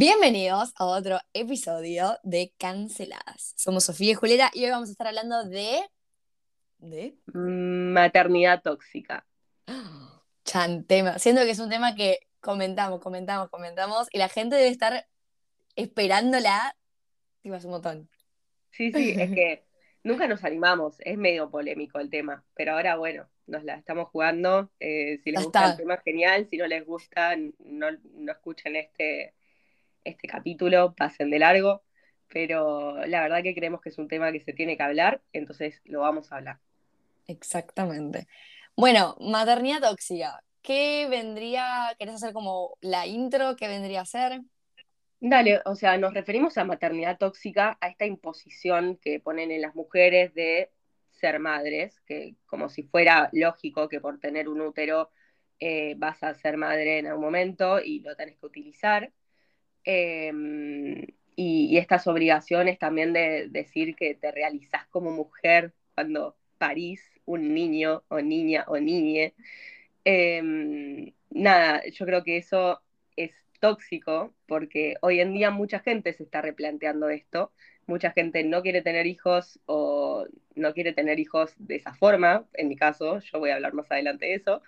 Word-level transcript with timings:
Bienvenidos 0.00 0.72
a 0.76 0.84
otro 0.84 1.18
episodio 1.32 2.18
de 2.22 2.52
Canceladas. 2.56 3.52
Somos 3.56 3.82
Sofía 3.82 4.12
y 4.12 4.14
Julieta 4.14 4.48
y 4.54 4.64
hoy 4.64 4.70
vamos 4.70 4.90
a 4.90 4.92
estar 4.92 5.08
hablando 5.08 5.42
de. 5.42 5.80
¿De? 6.78 7.16
Maternidad 7.34 8.62
tóxica. 8.62 9.26
Chan, 10.44 10.84
tema. 10.84 11.18
Siento 11.18 11.42
que 11.42 11.50
es 11.50 11.58
un 11.58 11.68
tema 11.68 11.96
que 11.96 12.20
comentamos, 12.38 13.00
comentamos, 13.00 13.50
comentamos 13.50 14.06
y 14.12 14.18
la 14.18 14.28
gente 14.28 14.54
debe 14.54 14.68
estar 14.68 15.08
esperándola. 15.74 16.76
Tipo, 17.42 17.56
un 17.56 17.70
montón. 17.70 18.08
Sí, 18.70 18.92
sí, 18.92 19.16
es 19.18 19.32
que 19.32 19.64
nunca 20.04 20.28
nos 20.28 20.44
animamos. 20.44 20.94
Es 21.00 21.18
medio 21.18 21.50
polémico 21.50 21.98
el 21.98 22.08
tema, 22.08 22.44
pero 22.54 22.74
ahora, 22.74 22.94
bueno, 22.94 23.28
nos 23.48 23.64
la 23.64 23.74
estamos 23.74 24.10
jugando. 24.10 24.70
Eh, 24.78 25.18
si 25.24 25.32
les 25.32 25.42
gusta 25.42 25.72
el 25.72 25.76
tema, 25.76 25.96
genial. 26.04 26.46
Si 26.48 26.56
no 26.56 26.68
les 26.68 26.86
gusta, 26.86 27.34
no, 27.34 27.88
no 28.14 28.30
escuchen 28.30 28.76
este 28.76 29.34
este 30.04 30.28
capítulo, 30.28 30.94
pasen 30.94 31.30
de 31.30 31.38
largo, 31.38 31.82
pero 32.28 33.04
la 33.06 33.22
verdad 33.22 33.42
que 33.42 33.54
creemos 33.54 33.80
que 33.80 33.88
es 33.88 33.98
un 33.98 34.08
tema 34.08 34.32
que 34.32 34.40
se 34.40 34.52
tiene 34.52 34.76
que 34.76 34.82
hablar, 34.82 35.22
entonces 35.32 35.80
lo 35.84 36.00
vamos 36.00 36.30
a 36.30 36.36
hablar. 36.36 36.58
Exactamente. 37.26 38.26
Bueno, 38.76 39.16
maternidad 39.20 39.80
tóxica. 39.80 40.40
¿Qué 40.62 41.06
vendría, 41.08 41.94
querés 41.98 42.16
hacer 42.16 42.32
como 42.32 42.76
la 42.80 43.06
intro? 43.06 43.56
¿Qué 43.56 43.68
vendría 43.68 44.02
a 44.02 44.06
ser? 44.06 44.40
Dale, 45.20 45.60
o 45.64 45.74
sea, 45.74 45.98
nos 45.98 46.14
referimos 46.14 46.58
a 46.58 46.64
maternidad 46.64 47.18
tóxica, 47.18 47.76
a 47.80 47.88
esta 47.88 48.06
imposición 48.06 48.98
que 48.98 49.18
ponen 49.18 49.50
en 49.50 49.62
las 49.62 49.74
mujeres 49.74 50.32
de 50.34 50.70
ser 51.10 51.40
madres, 51.40 52.00
que 52.06 52.36
como 52.46 52.68
si 52.68 52.84
fuera 52.84 53.28
lógico 53.32 53.88
que 53.88 54.00
por 54.00 54.20
tener 54.20 54.48
un 54.48 54.60
útero 54.60 55.10
eh, 55.58 55.94
vas 55.96 56.22
a 56.22 56.34
ser 56.34 56.56
madre 56.56 56.98
en 56.98 57.08
algún 57.08 57.24
momento 57.24 57.80
y 57.80 58.00
lo 58.00 58.14
tenés 58.14 58.38
que 58.38 58.46
utilizar. 58.46 59.12
Em, 59.90 61.06
y, 61.34 61.78
estas 61.78 62.06
obligaciones 62.06 62.78
también 62.78 63.14
de 63.14 63.48
decir 63.48 63.96
que 63.96 64.14
te 64.14 64.30
realizás 64.32 64.86
como 64.88 65.10
mujer 65.12 65.72
cuando 65.94 66.36
parís 66.58 67.02
un 67.24 67.54
niño 67.54 68.02
o 68.08 68.20
niña 68.20 68.64
o 68.68 68.78
niñe. 68.78 69.34
Em, 70.04 71.12
nada, 71.30 71.82
yo 71.86 72.04
creo 72.06 72.22
que 72.24 72.36
eso 72.36 72.82
es 73.16 73.32
tóxico 73.60 74.34
porque 74.46 74.96
hoy 75.00 75.20
en 75.20 75.32
día 75.34 75.50
mucha 75.50 75.80
gente 75.80 76.12
se 76.12 76.24
está 76.24 76.42
replanteando 76.42 77.08
esto, 77.08 77.52
mucha 77.86 78.10
gente 78.12 78.44
no 78.44 78.62
quiere 78.62 78.82
tener 78.82 79.06
hijos 79.06 79.58
o 79.66 80.26
no 80.54 80.74
quiere 80.74 80.92
tener 80.92 81.18
hijos 81.18 81.54
de 81.58 81.76
esa 81.76 81.94
forma, 81.94 82.46
en 82.54 82.68
mi 82.68 82.76
caso, 82.76 83.20
yo 83.20 83.38
voy 83.38 83.50
a 83.50 83.56
hablar 83.56 83.72
más 83.74 83.90
adelante 83.90 84.26
de 84.26 84.34
eso. 84.34 84.62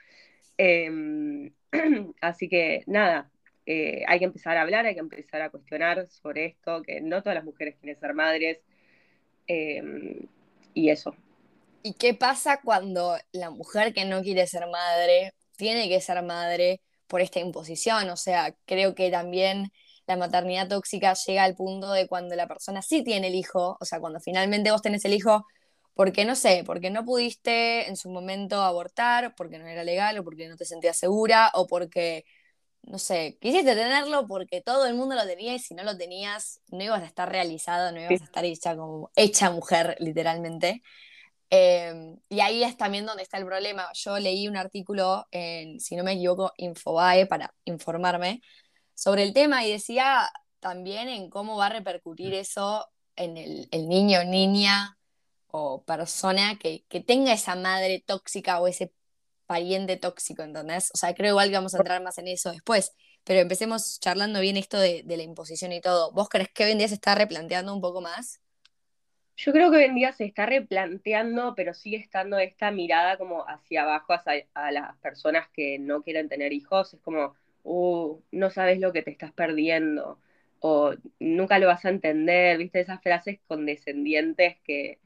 Em, 0.58 1.52
así 2.22 2.48
que 2.48 2.84
nada, 2.86 3.30
eh, 3.66 4.02
hay 4.06 4.18
que 4.18 4.24
empezar 4.24 4.56
a 4.56 4.62
hablar, 4.62 4.86
hay 4.86 4.94
que 4.94 5.00
empezar 5.00 5.42
a 5.42 5.50
cuestionar 5.50 6.06
sobre 6.08 6.46
esto, 6.46 6.82
que 6.82 7.00
no 7.00 7.22
todas 7.22 7.34
las 7.34 7.44
mujeres 7.44 7.76
quieren 7.80 8.00
ser 8.00 8.14
madres, 8.14 8.58
em, 9.46 10.26
y 10.74 10.90
eso. 10.90 11.14
¿Y 11.82 11.94
qué 11.94 12.14
pasa 12.14 12.60
cuando 12.62 13.16
la 13.32 13.50
mujer 13.50 13.94
que 13.94 14.04
no 14.04 14.22
quiere 14.22 14.46
ser 14.46 14.66
madre 14.68 15.32
tiene 15.56 15.88
que 15.88 16.00
ser 16.00 16.22
madre 16.22 16.80
por 17.06 17.20
esta 17.20 17.40
imposición? 17.40 18.10
O 18.10 18.16
sea, 18.16 18.54
creo 18.66 18.94
que 18.94 19.10
también 19.10 19.72
la 20.06 20.16
maternidad 20.16 20.68
tóxica 20.68 21.14
llega 21.14 21.44
al 21.44 21.54
punto 21.54 21.92
de 21.92 22.08
cuando 22.08 22.34
la 22.36 22.48
persona 22.48 22.82
sí 22.82 23.02
tiene 23.04 23.28
el 23.28 23.34
hijo, 23.34 23.76
o 23.80 23.84
sea, 23.84 24.00
cuando 24.00 24.20
finalmente 24.20 24.70
vos 24.72 24.82
tenés 24.82 25.04
el 25.04 25.14
hijo, 25.14 25.46
porque 25.94 26.24
no 26.24 26.34
sé, 26.34 26.64
porque 26.66 26.90
no 26.90 27.04
pudiste 27.04 27.88
en 27.88 27.96
su 27.96 28.10
momento 28.10 28.62
abortar, 28.62 29.34
porque 29.36 29.58
no 29.58 29.66
era 29.66 29.84
legal, 29.84 30.18
o 30.18 30.24
porque 30.24 30.48
no 30.48 30.56
te 30.56 30.64
sentías 30.64 30.98
segura, 30.98 31.50
o 31.54 31.66
porque 31.66 32.24
no 32.82 32.98
sé, 32.98 33.38
quisiste 33.40 33.74
tenerlo 33.74 34.26
porque 34.26 34.60
todo 34.60 34.86
el 34.86 34.94
mundo 34.94 35.14
lo 35.14 35.26
tenía 35.26 35.54
y 35.54 35.58
si 35.58 35.74
no 35.74 35.82
lo 35.84 35.96
tenías, 35.96 36.60
no 36.68 36.82
ibas 36.82 37.02
a 37.02 37.06
estar 37.06 37.30
realizado, 37.30 37.92
no 37.92 38.00
ibas 38.00 38.20
a 38.20 38.24
estar 38.24 38.44
hecha 38.44 38.76
como 38.76 39.10
hecha 39.16 39.50
mujer, 39.50 39.96
literalmente. 40.00 40.82
Em, 41.50 42.18
y 42.28 42.40
ahí 42.40 42.62
es 42.62 42.76
también 42.76 43.06
donde 43.06 43.22
está 43.22 43.38
el 43.38 43.46
problema. 43.46 43.88
Yo 43.94 44.18
leí 44.18 44.48
un 44.48 44.56
artículo 44.56 45.26
en, 45.30 45.80
si 45.80 45.96
no 45.96 46.04
me 46.04 46.12
equivoco, 46.12 46.52
Infobae 46.56 47.26
para 47.26 47.54
informarme 47.64 48.40
sobre 48.94 49.24
el 49.24 49.32
tema 49.34 49.64
y 49.64 49.72
decía 49.72 50.30
también 50.60 51.08
en 51.08 51.30
cómo 51.30 51.56
va 51.56 51.66
a 51.66 51.70
repercutir 51.70 52.34
eso 52.34 52.88
en 53.16 53.36
el, 53.36 53.68
el 53.72 53.88
niño, 53.88 54.24
niña 54.24 54.98
o 55.48 55.82
persona 55.84 56.58
que, 56.58 56.84
que 56.88 57.00
tenga 57.00 57.32
esa 57.32 57.56
madre 57.56 58.02
tóxica 58.06 58.60
o 58.60 58.68
ese 58.68 58.92
pariente 59.50 59.96
tóxico, 59.96 60.44
¿entendés? 60.44 60.92
O 60.94 60.96
sea, 60.96 61.12
creo 61.12 61.30
igual 61.30 61.48
que 61.48 61.56
vamos 61.56 61.74
a 61.74 61.78
entrar 61.78 62.00
más 62.00 62.16
en 62.18 62.28
eso 62.28 62.52
después, 62.52 62.94
pero 63.24 63.40
empecemos 63.40 63.98
charlando 63.98 64.38
bien 64.38 64.56
esto 64.56 64.78
de, 64.78 65.02
la 65.04 65.24
imposición 65.24 65.72
y 65.72 65.80
todo. 65.80 66.12
¿Vos 66.12 66.28
crees 66.28 66.50
que 66.50 66.66
hoy 66.66 66.70
en 66.70 66.78
día 66.78 66.86
se 66.86 66.94
está 66.94 67.16
replanteando 67.16 67.74
un 67.74 67.80
poco 67.80 68.00
más? 68.00 68.40
Yo 69.36 69.50
creo 69.50 69.72
que 69.72 69.78
hoy 69.78 69.84
en 69.86 69.96
día 69.96 70.12
se 70.12 70.24
está 70.24 70.46
replanteando, 70.46 71.56
pero 71.56 71.74
sigue 71.74 71.96
estando 71.96 72.38
esta 72.38 72.70
mirada 72.70 73.18
como 73.18 73.44
hacia 73.48 73.82
abajo 73.82 74.14
a 74.54 74.70
las 74.70 74.96
personas 74.98 75.48
que 75.52 75.80
no 75.80 76.04
quieren 76.04 76.28
tener 76.28 76.52
hijos. 76.52 76.94
Es 76.94 77.00
como, 77.00 77.34
uh, 77.64 78.20
no 78.30 78.50
sabes 78.50 78.78
lo 78.78 78.92
que 78.92 79.02
te 79.02 79.10
estás 79.10 79.32
perdiendo, 79.32 80.20
o 80.60 80.94
nunca 81.18 81.58
lo 81.58 81.66
vas 81.66 81.84
a 81.84 81.88
entender, 81.88 82.56
¿viste? 82.56 82.78
Esas 82.78 83.02
frases 83.02 83.40
condescendientes 83.48 84.60
que, 84.62 85.00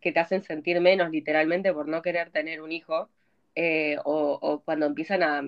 que 0.00 0.12
te 0.12 0.20
hacen 0.20 0.44
sentir 0.44 0.80
menos 0.80 1.10
literalmente 1.10 1.72
por 1.72 1.88
no 1.88 2.02
querer 2.02 2.30
tener 2.30 2.62
un 2.62 2.70
hijo. 2.70 3.10
Eh, 3.54 3.96
o, 4.04 4.62
cuando 4.64 4.86
empiezan 4.86 5.22
a, 5.22 5.42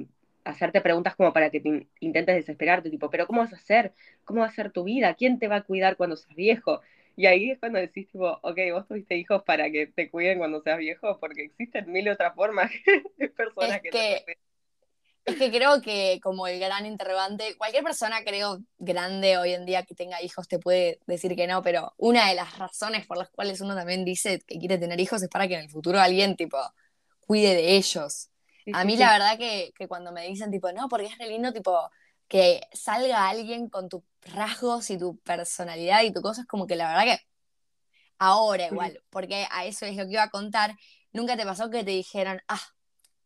hacerte 0.45 0.81
preguntas 0.81 1.15
como 1.15 1.33
para 1.33 1.51
que 1.51 1.61
te 1.61 1.87
intentes 2.01 2.35
desesperarte, 2.35 2.91
tipo, 2.91 3.09
pero 3.11 3.27
¿cómo 3.27 3.41
vas 3.41 3.53
a 3.53 3.57
hacer? 3.57 3.93
¿Cómo 4.25 4.41
va 4.41 4.47
a 4.47 4.53
ser 4.53 4.73
tu 4.73 4.85
vida? 4.85 5.15
¿Quién 5.15 5.39
te 5.39 5.47
va 5.47 5.57
a 5.57 5.63
cuidar 5.63 5.97
cuando 5.97 6.17
seas 6.17 6.35
viejo? 6.35 6.81
Y 7.17 7.27
ahí 7.27 7.51
es 7.51 7.59
cuando 7.59 7.79
decís, 7.79 8.09
tipo, 8.11 8.39
ok, 8.43 8.59
vos 8.73 8.89
tuviste 8.89 9.17
hijos 9.17 9.43
para 9.45 9.71
que 9.71 9.87
te 9.87 10.11
cuiden 10.11 10.39
cuando 10.39 10.61
seas 10.63 10.79
viejo, 10.79 11.19
porque 11.21 11.45
existen 11.45 11.93
mil 11.93 12.09
otras 12.09 12.35
formas 12.35 12.73
de 13.19 13.29
personas 13.29 13.81
que, 13.81 13.91
que 13.91 14.37
Es 15.25 15.37
que 15.37 15.51
creo 15.53 15.81
que 15.81 16.19
como 16.23 16.49
el 16.49 16.59
gran 16.59 16.87
interrogante, 16.87 17.57
cualquier 17.57 17.85
persona 17.85 18.25
creo 18.25 18.59
grande 18.79 19.39
hoy 19.39 19.53
en 19.53 19.65
día 19.65 19.85
que 19.85 19.95
tenga 19.95 20.21
hijos 20.23 20.49
te 20.49 20.59
puede 20.59 20.99
decir 21.07 21.37
que 21.37 21.47
no, 21.47 21.63
pero 21.63 21.93
una 21.99 22.29
de 22.29 22.35
las 22.35 22.59
razones 22.59 23.07
por 23.07 23.19
las 23.19 23.31
cuales 23.31 23.61
uno 23.61 23.77
también 23.77 24.05
dice 24.05 24.41
que 24.45 24.59
quiere 24.59 24.79
tener 24.79 24.99
hijos 24.99 25.23
es 25.23 25.29
para 25.29 25.47
que 25.47 25.55
en 25.55 25.61
el 25.61 25.71
futuro 25.71 26.01
alguien 26.01 26.35
tipo 26.35 26.59
cuide 27.33 27.55
de 27.55 27.77
ellos. 27.77 28.29
a 28.75 28.85
mí 28.85 28.95
la 28.99 29.11
verdad 29.11 29.39
que, 29.39 29.73
cuando 29.89 30.13
me 30.13 30.27
dicen 30.29 30.51
tipo, 30.51 30.71
no, 30.71 30.87
porque 30.91 31.07
es 31.07 31.17
re 31.17 31.29
lindo 31.29 31.51
tipo 31.51 31.91
que 32.29 32.61
salga 32.75 33.31
alguien 33.31 33.71
con 33.71 33.89
tus 33.89 34.03
rasgos 34.21 34.91
y 34.91 34.99
tu 34.99 35.17
personalidad 35.21 36.03
y 36.03 36.13
tu 36.13 36.21
cosa, 36.21 36.43
es 36.43 36.47
como 36.47 36.67
que 36.67 36.77
la 36.77 36.89
verdad 36.89 37.05
que 37.05 37.25
ahora 38.19 38.67
igual, 38.67 39.03
porque 39.09 39.47
a 39.51 39.65
eso 39.65 39.87
es 39.87 39.97
lo 39.97 40.05
que 40.05 40.13
iba 40.13 40.25
a 40.25 40.31
contar, 40.31 40.77
nunca 41.13 41.35
te 41.35 41.47
pasó 41.47 41.71
que 41.71 41.85
te 41.85 41.93
dijeron, 41.93 42.43
ah, 42.49 42.61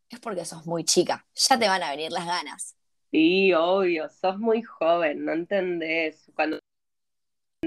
es 0.08 0.20
porque 0.20 0.44
sos 0.44 0.66
muy 0.66 0.84
chica, 0.84 1.26
ya 1.34 1.58
te 1.58 1.66
van 1.66 1.82
a 1.82 1.90
venir 1.90 2.12
las 2.12 2.26
ganas. 2.26 2.76
Sí, 3.10 3.52
obvio, 3.54 4.08
sos 4.08 4.38
muy 4.38 4.62
joven, 4.62 5.24
no 5.24 5.32
entendés. 5.32 6.30
Cuando 6.36 6.60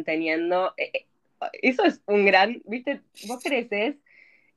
teniendo, 0.05 0.73
eh, 0.77 0.91
eh, 0.93 1.07
eso 1.61 1.83
es 1.83 2.01
un 2.05 2.25
gran, 2.25 2.61
viste, 2.63 3.01
vos 3.27 3.43
creces 3.43 3.97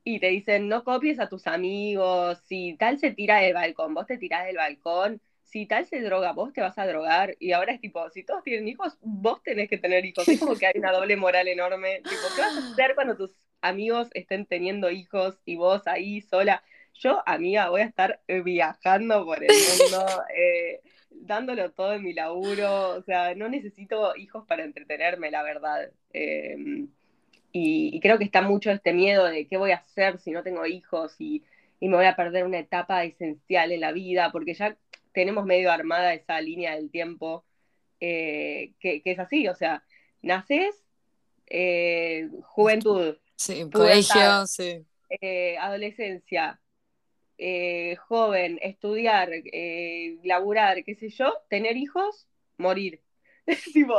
y 0.03 0.19
te 0.19 0.27
dicen, 0.27 0.67
no 0.67 0.83
copies 0.83 1.19
a 1.19 1.29
tus 1.29 1.47
amigos, 1.47 2.39
si 2.45 2.75
tal 2.77 2.99
se 2.99 3.11
tira 3.11 3.37
del 3.37 3.53
balcón, 3.53 3.93
vos 3.93 4.05
te 4.05 4.17
tirás 4.17 4.45
del 4.45 4.57
balcón, 4.57 5.21
si 5.43 5.65
tal 5.65 5.85
se 5.85 6.01
droga, 6.01 6.33
vos 6.33 6.51
te 6.51 6.61
vas 6.61 6.77
a 6.77 6.87
drogar, 6.87 7.35
y 7.39 7.51
ahora 7.51 7.73
es 7.73 7.79
tipo, 7.79 8.09
si 8.09 8.23
todos 8.23 8.43
tienen 8.43 8.67
hijos, 8.67 8.97
vos 9.01 9.41
tenés 9.43 9.69
que 9.69 9.77
tener 9.77 10.05
hijos, 10.05 10.27
es 10.27 10.39
como 10.39 10.55
que 10.55 10.67
hay 10.67 10.73
una 10.77 10.91
doble 10.91 11.15
moral 11.15 11.47
enorme, 11.47 11.97
tipo, 11.97 12.21
¿qué 12.35 12.41
vas 12.41 12.57
a 12.57 12.71
hacer 12.71 12.95
cuando 12.95 13.15
tus 13.15 13.35
amigos 13.61 14.09
estén 14.13 14.45
teniendo 14.45 14.89
hijos 14.89 15.39
y 15.45 15.55
vos 15.55 15.87
ahí 15.87 16.21
sola? 16.21 16.63
Yo, 16.95 17.23
amiga, 17.25 17.69
voy 17.69 17.81
a 17.81 17.85
estar 17.85 18.21
viajando 18.43 19.25
por 19.25 19.43
el 19.43 19.49
mundo, 19.49 20.05
eh, 20.35 20.81
dándolo 21.11 21.71
todo 21.71 21.93
en 21.93 22.03
mi 22.03 22.13
laburo, 22.13 22.89
o 22.89 23.01
sea, 23.03 23.35
no 23.35 23.47
necesito 23.47 24.15
hijos 24.17 24.45
para 24.47 24.63
entretenerme, 24.63 25.31
la 25.31 25.43
verdad. 25.43 25.89
Eh, 26.11 26.87
y, 27.55 27.99
creo 27.99 28.17
que 28.17 28.23
está 28.23 28.41
mucho 28.41 28.71
este 28.71 28.93
miedo 28.93 29.25
de 29.25 29.47
qué 29.47 29.57
voy 29.57 29.71
a 29.71 29.75
hacer 29.75 30.19
si 30.19 30.31
no 30.31 30.41
tengo 30.41 30.65
hijos 30.65 31.15
y, 31.19 31.43
me 31.79 31.97
voy 31.97 32.05
a 32.05 32.15
perder 32.15 32.45
una 32.45 32.59
etapa 32.59 33.03
esencial 33.03 33.73
en 33.73 33.81
la 33.81 33.91
vida, 33.91 34.31
porque 34.31 34.53
ya 34.53 34.77
tenemos 35.11 35.45
medio 35.45 35.69
armada 35.69 36.13
esa 36.13 36.39
línea 36.39 36.77
del 36.77 36.89
tiempo 36.89 37.43
eh, 37.99 38.71
que, 38.79 39.01
es 39.03 39.19
así, 39.19 39.49
o 39.49 39.55
sea, 39.55 39.83
naces, 40.21 40.81
eh, 41.47 42.29
juventud, 42.43 43.17
sí, 43.35 43.69
colegio, 43.69 44.47
sí. 44.47 44.85
Eh, 45.09 45.57
adolescencia, 45.57 46.61
joven, 48.07 48.59
estudiar, 48.61 49.29
laburar, 50.23 50.85
qué 50.85 50.95
sé 50.95 51.09
yo, 51.09 51.33
tener 51.49 51.75
hijos, 51.75 52.27
morir. 52.57 53.01
tipo, 53.73 53.93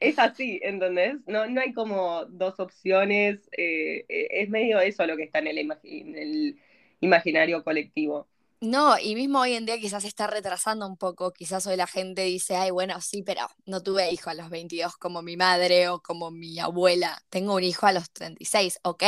es 0.00 0.18
así, 0.18 0.60
¿entendés? 0.62 1.16
No, 1.26 1.46
no 1.48 1.60
hay 1.60 1.72
como 1.72 2.24
dos 2.26 2.58
opciones, 2.60 3.48
eh, 3.56 4.04
eh, 4.08 4.28
es 4.30 4.50
medio 4.50 4.80
eso 4.80 5.06
lo 5.06 5.16
que 5.16 5.24
está 5.24 5.38
en 5.40 5.48
el, 5.48 5.58
el 5.82 6.60
imaginario 7.00 7.64
colectivo. 7.64 8.28
No, 8.60 8.98
y 8.98 9.14
mismo 9.14 9.38
hoy 9.40 9.54
en 9.54 9.66
día 9.66 9.78
quizás 9.78 10.02
se 10.02 10.08
está 10.08 10.26
retrasando 10.26 10.84
un 10.86 10.96
poco, 10.96 11.32
quizás 11.32 11.64
hoy 11.68 11.76
la 11.76 11.86
gente 11.86 12.22
dice, 12.24 12.56
ay, 12.56 12.70
bueno, 12.72 13.00
sí, 13.00 13.22
pero 13.22 13.42
no 13.66 13.82
tuve 13.84 14.10
hijo 14.10 14.30
a 14.30 14.34
los 14.34 14.50
22 14.50 14.96
como 14.96 15.22
mi 15.22 15.36
madre 15.36 15.88
o 15.88 16.02
como 16.02 16.32
mi 16.32 16.58
abuela, 16.58 17.22
tengo 17.30 17.54
un 17.54 17.62
hijo 17.62 17.86
a 17.86 17.92
los 17.92 18.10
36, 18.10 18.80
ok, 18.82 19.04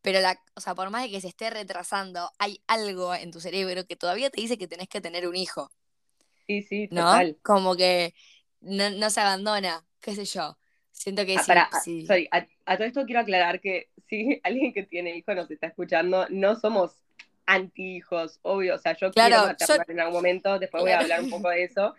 pero 0.00 0.20
la, 0.20 0.40
o 0.54 0.60
sea, 0.62 0.74
por 0.74 0.88
más 0.88 1.02
de 1.02 1.10
que 1.10 1.20
se 1.20 1.28
esté 1.28 1.50
retrasando, 1.50 2.30
hay 2.38 2.62
algo 2.66 3.14
en 3.14 3.30
tu 3.30 3.40
cerebro 3.40 3.86
que 3.86 3.96
todavía 3.96 4.30
te 4.30 4.40
dice 4.40 4.56
que 4.56 4.68
tenés 4.68 4.88
que 4.88 5.02
tener 5.02 5.28
un 5.28 5.36
hijo. 5.36 5.70
Sí, 6.46 6.62
sí, 6.62 6.88
¿no? 6.90 7.02
total. 7.12 7.38
Como 7.42 7.76
que 7.76 8.14
no, 8.60 8.90
no 8.90 9.10
se 9.10 9.20
abandona, 9.20 9.86
qué 10.00 10.14
sé 10.14 10.24
yo. 10.24 10.58
Siento 10.92 11.24
que 11.26 11.38
Ah, 11.38 11.44
sí, 11.44 11.66
para, 11.66 11.70
sí. 11.70 12.06
sorry, 12.06 12.28
a, 12.32 12.46
a 12.66 12.76
todo 12.76 12.86
esto 12.86 13.04
quiero 13.06 13.20
aclarar 13.20 13.60
que 13.60 13.90
si 14.08 14.40
alguien 14.42 14.72
que 14.72 14.82
tiene 14.84 15.16
hijos 15.16 15.34
nos 15.36 15.50
está 15.50 15.68
escuchando, 15.68 16.26
no 16.30 16.56
somos 16.56 17.02
anti-hijos, 17.46 18.40
obvio, 18.42 18.74
o 18.74 18.78
sea, 18.78 18.94
yo 18.96 19.14
quiero 19.14 19.40
Claro, 19.40 19.54
yo, 19.58 19.74
maternar 19.76 19.90
en 19.90 20.00
algún 20.00 20.14
momento, 20.14 20.58
después 20.58 20.82
voy 20.82 20.92
a 20.92 21.00
hablar 21.00 21.20
un 21.20 21.28
poco 21.28 21.48
de 21.48 21.64
eso, 21.64 21.94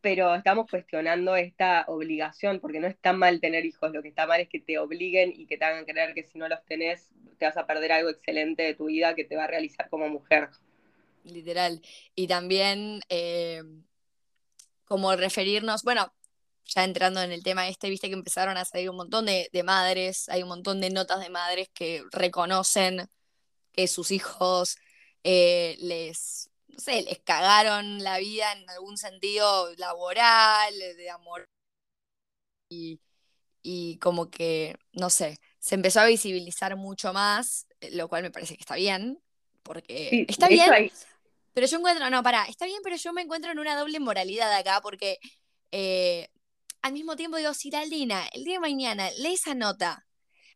pero 0.00 0.34
estamos 0.36 0.68
cuestionando 0.70 1.36
esta 1.36 1.84
obligación, 1.88 2.60
porque 2.60 2.80
no 2.80 2.88
está 2.88 3.12
mal 3.12 3.40
tener 3.40 3.66
hijos, 3.66 3.92
lo 3.92 4.02
que 4.02 4.08
está 4.08 4.26
mal 4.26 4.40
es 4.40 4.48
que 4.48 4.60
te 4.60 4.78
obliguen 4.78 5.32
y 5.36 5.46
que 5.46 5.58
te 5.58 5.64
hagan 5.66 5.84
creer 5.86 6.14
que 6.14 6.24
si 6.24 6.38
no 6.38 6.48
los 6.48 6.64
tenés, 6.66 7.10
te 7.38 7.46
vas 7.46 7.56
a 7.58 7.66
perder 7.66 7.92
algo 7.92 8.10
excelente 8.10 8.62
de 8.64 8.74
tu 8.74 8.86
vida 8.86 9.14
que 9.16 9.24
te 9.24 9.36
va 9.36 9.44
a 9.44 9.48
realizar 9.48 9.88
como 9.90 10.08
mujer. 10.08 10.50
literal. 11.24 11.82
Y 12.14 12.26
también 12.28 13.00
eh, 13.08 13.62
como 14.84 15.14
referirnos, 15.16 15.82
bueno, 15.82 16.12
ya 16.66 16.84
entrando 16.84 17.22
en 17.22 17.32
el 17.32 17.42
tema 17.42 17.68
este, 17.68 17.90
viste 17.90 18.08
que 18.08 18.14
empezaron 18.14 18.56
a 18.56 18.64
salir 18.64 18.90
un 18.90 18.96
montón 18.96 19.26
de, 19.26 19.48
de 19.52 19.62
madres, 19.62 20.28
hay 20.28 20.42
un 20.42 20.48
montón 20.48 20.80
de 20.80 20.90
notas 20.90 21.20
de 21.20 21.30
madres 21.30 21.68
que 21.74 22.04
reconocen 22.12 23.08
que 23.72 23.88
sus 23.88 24.10
hijos 24.10 24.76
eh, 25.24 25.76
les, 25.80 26.50
no 26.68 26.78
sé, 26.78 27.02
les 27.02 27.20
cagaron 27.20 28.02
la 28.02 28.18
vida 28.18 28.52
en 28.52 28.68
algún 28.70 28.96
sentido 28.98 29.74
laboral, 29.76 30.74
de 30.78 31.10
amor, 31.10 31.48
y, 32.68 33.00
y 33.62 33.98
como 33.98 34.30
que, 34.30 34.76
no 34.92 35.10
sé, 35.10 35.38
se 35.58 35.74
empezó 35.74 36.00
a 36.00 36.06
visibilizar 36.06 36.76
mucho 36.76 37.12
más, 37.12 37.66
eh, 37.80 37.90
lo 37.92 38.08
cual 38.08 38.22
me 38.22 38.30
parece 38.30 38.56
que 38.56 38.62
está 38.62 38.76
bien, 38.76 39.22
porque 39.62 40.10
Sí, 40.10 40.26
está 40.28 40.48
bien, 40.48 40.70
hay, 40.72 40.92
pero 41.52 41.66
yo 41.66 41.78
encuentro, 41.78 42.08
no, 42.10 42.22
pará, 42.22 42.44
está 42.48 42.66
bien, 42.66 42.80
pero 42.82 42.96
yo 42.96 43.12
me 43.12 43.22
encuentro 43.22 43.50
en 43.52 43.58
una 43.58 43.76
doble 43.78 44.00
moralidad 44.00 44.52
acá, 44.54 44.80
porque 44.82 45.18
eh, 45.72 46.28
al 46.86 46.92
mismo 46.92 47.16
tiempo 47.16 47.36
digo, 47.38 47.54
si 47.54 47.70
la 47.70 47.84
Lina 47.84 48.26
el 48.32 48.44
día 48.44 48.54
de 48.54 48.60
mañana 48.60 49.10
lee 49.18 49.34
esa 49.34 49.54
nota, 49.54 50.06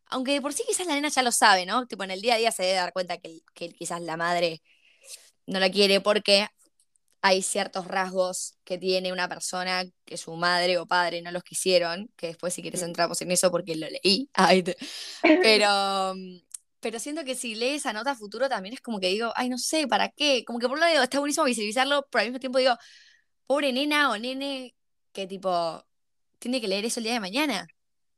aunque 0.07 0.33
de 0.35 0.43
por 0.43 0.53
sí 0.55 0.65
quizás 0.69 0.87
la 0.87 0.95
nena 0.95 1.09
ya 1.11 1.23
lo 1.25 1.33
sabe, 1.33 1.67
¿no? 1.67 1.87
Tipo, 1.87 2.05
en 2.05 2.13
el 2.13 2.23
día 2.23 2.35
a 2.35 2.39
día 2.39 2.53
se 2.53 2.65
debe 2.65 2.77
dar 2.77 2.93
cuenta 2.95 3.19
que, 3.19 3.41
que 3.55 3.71
quizás 3.71 4.03
la 4.03 4.17
madre 4.19 4.63
no 5.47 5.61
la 5.61 5.71
quiere 5.71 6.01
porque 6.01 6.49
hay 7.23 7.43
ciertos 7.43 7.87
rasgos 7.89 8.55
que 8.65 8.79
tiene 8.79 9.13
una 9.13 9.29
persona 9.29 9.85
que 10.07 10.17
su 10.19 10.35
madre 10.37 10.79
o 10.79 10.87
padre 10.87 11.23
no 11.23 11.33
los 11.33 11.43
quisieron, 11.45 12.11
que 12.17 12.29
después 12.29 12.55
si 12.55 12.63
quieres 12.63 12.83
entramos 12.83 13.21
en 13.23 13.33
eso 13.33 13.51
porque 13.51 13.77
lo 13.77 13.89
leí, 13.89 14.31
Ay, 14.35 14.63
te- 14.63 14.77
pero, 15.41 16.15
pero 16.81 16.99
siento 16.99 17.25
que 17.25 17.35
si 17.35 17.55
lee 17.55 17.75
esa 17.77 17.93
nota 17.93 18.13
a 18.13 18.17
futuro 18.17 18.49
también 18.49 18.75
es 18.75 18.81
como 18.81 19.01
que 19.01 19.09
digo, 19.09 19.33
ay, 19.37 19.49
no 19.49 19.59
sé, 19.59 19.87
¿para 19.89 20.09
qué? 20.11 20.45
Como 20.47 20.59
que 20.59 20.67
por 20.69 20.75
un 20.77 20.81
lado 20.81 21.03
está 21.03 21.19
buenísimo 21.21 21.45
visibilizarlo, 21.47 22.07
pero 22.11 22.21
al 22.23 22.29
mismo 22.29 22.41
tiempo 22.41 22.59
digo, 22.59 22.77
pobre 23.47 23.73
nena 23.73 24.11
o 24.11 24.19
nene 24.19 24.75
que 25.13 25.27
tipo 25.27 25.85
tiene 26.41 26.61
que 26.61 26.67
leer 26.67 26.85
eso 26.85 26.99
el 26.99 27.05
día 27.05 27.13
de 27.13 27.21
mañana, 27.21 27.69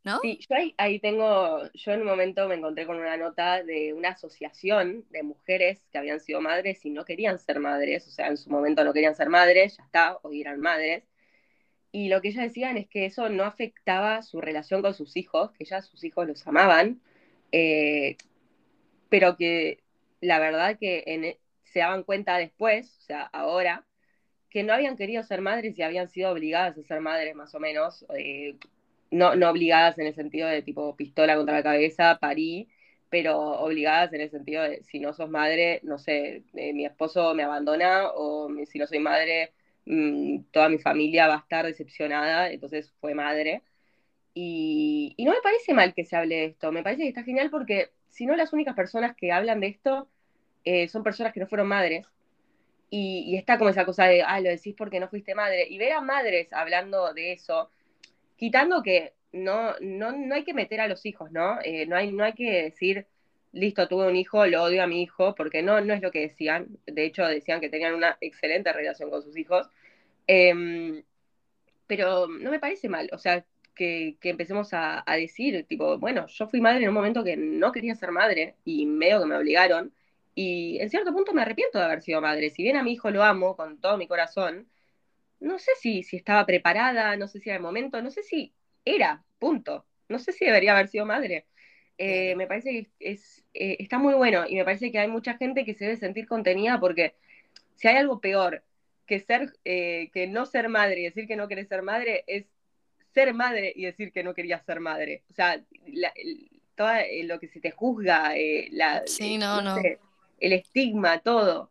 ¿no? 0.04 0.20
Sí, 0.22 0.38
yo 0.48 0.56
ahí, 0.78 0.98
tengo, 1.00 1.70
yo 1.74 1.92
en 1.92 2.00
un 2.00 2.06
momento 2.06 2.48
me 2.48 2.54
encontré 2.54 2.86
con 2.86 2.96
una 2.96 3.16
nota 3.16 3.62
de 3.62 3.92
una 3.92 4.10
asociación 4.10 5.04
de 5.10 5.22
mujeres 5.22 5.82
que 5.92 5.98
habían 5.98 6.20
sido 6.20 6.40
madres 6.40 6.84
y 6.86 6.90
no 6.90 7.04
querían 7.04 7.38
ser 7.38 7.60
madres, 7.60 8.06
o 8.08 8.10
sea, 8.10 8.28
en 8.28 8.38
su 8.38 8.48
momento 8.48 8.84
no 8.84 8.94
querían 8.94 9.14
ser 9.14 9.28
madres, 9.28 9.76
ya 9.76 9.84
está, 9.84 10.19
hoy 10.22 10.40
eran 10.40 10.60
madres. 10.60 11.04
Y 11.90 12.08
lo 12.08 12.22
que 12.22 12.28
ellas 12.28 12.44
decían 12.44 12.78
es 12.78 12.88
que 12.88 13.04
eso 13.04 13.28
no 13.28 13.44
afectaba 13.44 14.22
su 14.22 14.40
relación 14.40 14.80
con 14.80 14.94
sus 14.94 15.16
hijos, 15.16 15.50
que 15.52 15.66
ya 15.66 15.82
sus 15.82 16.02
hijos 16.04 16.26
los 16.26 16.46
amaban, 16.46 17.02
eh, 17.50 18.16
pero 19.10 19.36
que 19.36 19.82
la 20.20 20.38
verdad 20.38 20.78
que 20.80 21.38
se 21.64 21.80
daban 21.80 22.04
cuenta 22.04 22.38
después, 22.38 22.96
o 22.98 23.02
sea, 23.02 23.22
ahora, 23.25 23.84
que 24.52 24.62
no 24.62 24.75
habían 24.75 24.96
querido 24.96 25.22
ser 25.22 25.40
madres 25.40 25.78
y 25.78 25.82
habían 25.82 26.08
sido 26.10 26.31
obligadas 26.31 26.76
a 26.76 26.82
ser 26.82 27.00
madres 27.00 27.34
más 27.34 27.54
o 27.54 27.60
menos, 27.60 28.04
eh, 28.14 28.56
no, 29.10 29.34
no 29.34 29.50
obligadas 29.50 29.99
en 29.99 30.06
el 30.08 30.14
sentido 30.14 30.46
de 30.49 30.62
tipo 30.62 30.94
pistola 30.94 31.37
contra 31.37 31.56
la 31.56 31.62
cabeza, 31.62 32.19
parí, 32.20 32.69
pero 33.08 33.38
obligadas 33.38 34.12
en 34.12 34.20
el 34.22 34.31
sentido 34.31 34.62
de 34.62 34.82
si 34.84 35.00
no 35.00 35.14
sos 35.14 35.31
madre, 35.31 35.81
no 35.84 35.99
sé, 35.99 36.44
eh, 36.54 36.72
mi 36.75 36.84
esposo 36.84 37.34
me 37.34 37.44
abandona 37.44 38.08
o 38.14 38.50
si 38.66 38.78
no 38.78 38.87
soy 38.87 38.99
madre, 38.99 39.52
mm, 39.87 40.44
toda 40.52 40.69
mi 40.69 40.78
familia 40.78 41.28
va 41.28 41.37
a 41.37 41.38
estar 41.38 41.64
decepcionada, 41.66 42.50
entonces 42.50 42.93
fue 43.00 43.14
madre. 43.14 43.62
Y, 44.34 45.14
y 45.16 45.25
no 45.25 45.32
me 45.32 45.43
parece 45.43 45.75
mal 45.75 45.94
que 45.94 46.04
se 46.06 46.16
hable 46.16 46.37
de 46.37 46.44
esto, 46.46 46.72
me 46.72 46.82
parece 46.82 47.02
que 47.02 47.08
está 47.08 47.25
genial 47.25 47.50
porque 47.50 47.90
si 48.10 48.26
no 48.26 48.37
las 48.37 48.52
únicas 48.52 48.75
personas 48.76 49.16
que 49.16 49.32
hablan 49.32 49.60
de 49.60 49.69
esto 49.69 50.08
eh, 50.64 50.88
son 50.88 51.02
personas 51.04 51.32
que 51.32 51.40
no 51.40 51.46
fueron 51.49 51.69
madres 51.69 52.06
y, 52.94 53.36
está 53.38 53.56
como 53.56 53.70
esa 53.70 53.86
cosa 53.86 54.04
de, 54.04 54.22
ah, 54.22 54.38
lo 54.40 54.50
decís 54.50 54.74
porque 54.76 55.00
no 55.00 55.08
fuiste 55.08 55.34
madre. 55.34 55.66
Y 55.68 55.78
ver 55.78 55.92
a 55.92 56.02
madres 56.02 56.52
hablando 56.52 57.14
de 57.14 57.32
eso, 57.32 57.70
quitando 58.36 58.82
que 58.82 59.14
no, 59.32 59.74
no, 59.80 60.12
no 60.12 60.34
hay 60.34 60.44
que 60.44 60.52
meter 60.52 60.80
a 60.82 60.88
los 60.88 61.06
hijos, 61.06 61.32
¿no? 61.32 61.58
Eh, 61.64 61.86
no, 61.86 61.96
hay, 61.96 62.12
no 62.12 62.22
hay 62.22 62.34
que 62.34 62.64
decir, 62.64 63.06
listo, 63.52 63.88
tuve 63.88 64.08
un 64.08 64.16
hijo, 64.16 64.44
lo 64.46 64.62
odio 64.64 64.82
a 64.82 64.86
mi 64.86 65.02
hijo, 65.02 65.34
porque 65.34 65.62
no, 65.62 65.80
no 65.80 65.94
es 65.94 66.02
lo 66.02 66.10
que 66.10 66.20
decían. 66.20 66.68
De 66.86 67.06
hecho, 67.06 67.24
decían 67.26 67.60
que 67.62 67.70
tenían 67.70 67.94
una 67.94 68.18
excelente 68.20 68.70
relación 68.74 69.08
con 69.10 69.22
sus 69.22 69.38
hijos. 69.38 69.70
Eh, 70.26 71.02
pero 71.86 72.28
no 72.28 72.50
me 72.50 72.60
parece 72.60 72.88
mal, 72.90 73.08
o 73.12 73.18
sea, 73.18 73.44
que, 73.74 74.16
que 74.20 74.30
empecemos 74.30 74.74
a, 74.74 75.02
a, 75.10 75.16
decir, 75.16 75.64
tipo, 75.66 75.98
bueno, 75.98 76.26
yo 76.26 76.46
fui 76.46 76.60
madre 76.60 76.82
en 76.82 76.88
un 76.90 76.94
momento 76.94 77.24
que 77.24 77.36
no 77.36 77.72
quería 77.72 77.94
ser 77.94 78.12
madre 78.12 78.56
y 78.64 78.86
medio 78.86 79.20
que 79.20 79.26
me 79.26 79.36
obligaron, 79.36 79.92
y 80.34 80.79
en 80.81 80.90
cierto 80.90 81.12
punto 81.12 81.32
me 81.34 81.43
arrepiento 81.43 81.79
de 81.79 81.84
haber 81.84 82.02
sido 82.02 82.20
madre. 82.20 82.50
Si 82.50 82.62
bien 82.62 82.76
a 82.76 82.82
mi 82.82 82.93
hijo 82.93 83.11
lo 83.11 83.23
amo 83.23 83.56
con 83.56 83.81
todo 83.81 83.96
mi 83.99 84.06
corazón, 84.06 84.69
no 85.40 85.58
sé 85.58 85.73
si, 85.81 86.02
si 86.02 86.17
estaba 86.17 86.46
preparada, 86.46 87.17
no 87.17 87.29
sé 87.29 87.40
si 87.40 87.50
era 87.50 87.56
el 87.56 87.62
momento, 87.62 88.00
no 88.00 88.11
sé 88.11 88.23
si 88.23 88.55
era, 88.84 89.25
punto. 89.38 89.87
No 90.08 90.19
sé 90.19 90.32
si 90.32 90.44
debería 90.44 90.73
haber 90.73 90.88
sido 90.88 91.06
madre. 91.06 91.46
Eh, 91.99 92.34
me 92.37 92.46
parece 92.46 92.70
que 92.70 92.90
es, 93.00 93.44
eh, 93.55 93.76
está 93.79 93.99
muy 93.99 94.14
bueno 94.14 94.44
y 94.49 94.56
me 94.56 94.64
parece 94.64 94.90
que 94.90 94.99
hay 94.99 95.08
mucha 95.08 95.34
gente 95.37 95.64
que 95.64 95.75
se 95.75 95.84
debe 95.84 95.96
sentir 95.96 96.26
contenida 96.26 96.81
porque 96.81 97.14
si 97.76 97.88
hay 97.88 97.96
algo 97.96 98.20
peor 98.20 98.64
que 99.06 99.21
ser, 99.21 99.52
eh, 99.64 100.11
que 100.12 100.26
no 100.26 100.47
ser 100.47 100.68
madre 100.68 101.00
y 101.00 101.04
decir 101.04 101.26
que 101.26 101.37
no 101.37 101.49
querés 101.49 101.68
ser 101.68 101.83
madre, 101.83 102.25
es 102.26 102.47
ser 103.14 103.35
madre 103.35 103.73
y 103.76 103.85
decir 103.85 104.12
que 104.12 104.25
no 104.25 104.35
querías 104.35 104.64
ser 104.64 104.80
madre. 104.80 105.25
O 105.30 105.35
sea, 105.35 105.62
la, 105.87 106.12
el, 106.16 106.50
todo 106.75 106.92
eh, 106.95 107.25
lo 107.25 107.38
que 107.38 107.49
se 107.49 107.61
te 107.61 107.71
juzga, 107.71 108.33
la, 108.71 109.02
Sí, 109.06 109.38
no, 109.38 109.61
no. 109.61 109.76
sé, 109.80 109.99
el 110.42 110.52
estigma, 110.52 111.20
todo. 111.22 111.70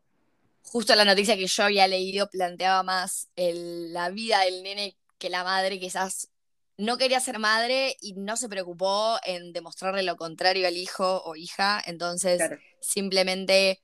Justo 0.63 0.95
la 0.95 1.05
noticia 1.05 1.35
que 1.35 1.47
yo 1.47 1.63
había 1.63 1.87
leído 1.87 2.29
planteaba 2.29 2.81
más 2.83 3.29
el- 3.35 3.93
la 3.93 4.09
vida 4.09 4.41
del 4.41 4.63
nene 4.63 4.97
que 5.17 5.29
la 5.29 5.43
madre 5.43 5.79
quizás 5.79 6.29
no 6.77 6.97
quería 6.97 7.19
ser 7.19 7.37
madre 7.37 7.97
y 8.01 8.13
no 8.13 8.37
se 8.37 8.49
preocupó 8.49 9.17
en 9.25 9.53
demostrarle 9.53 10.03
lo 10.03 10.15
contrario 10.15 10.65
al 10.67 10.77
hijo 10.77 11.21
o 11.25 11.35
hija, 11.35 11.81
entonces 11.85 12.37
Claro. 12.37 12.57
simplemente 12.79 13.81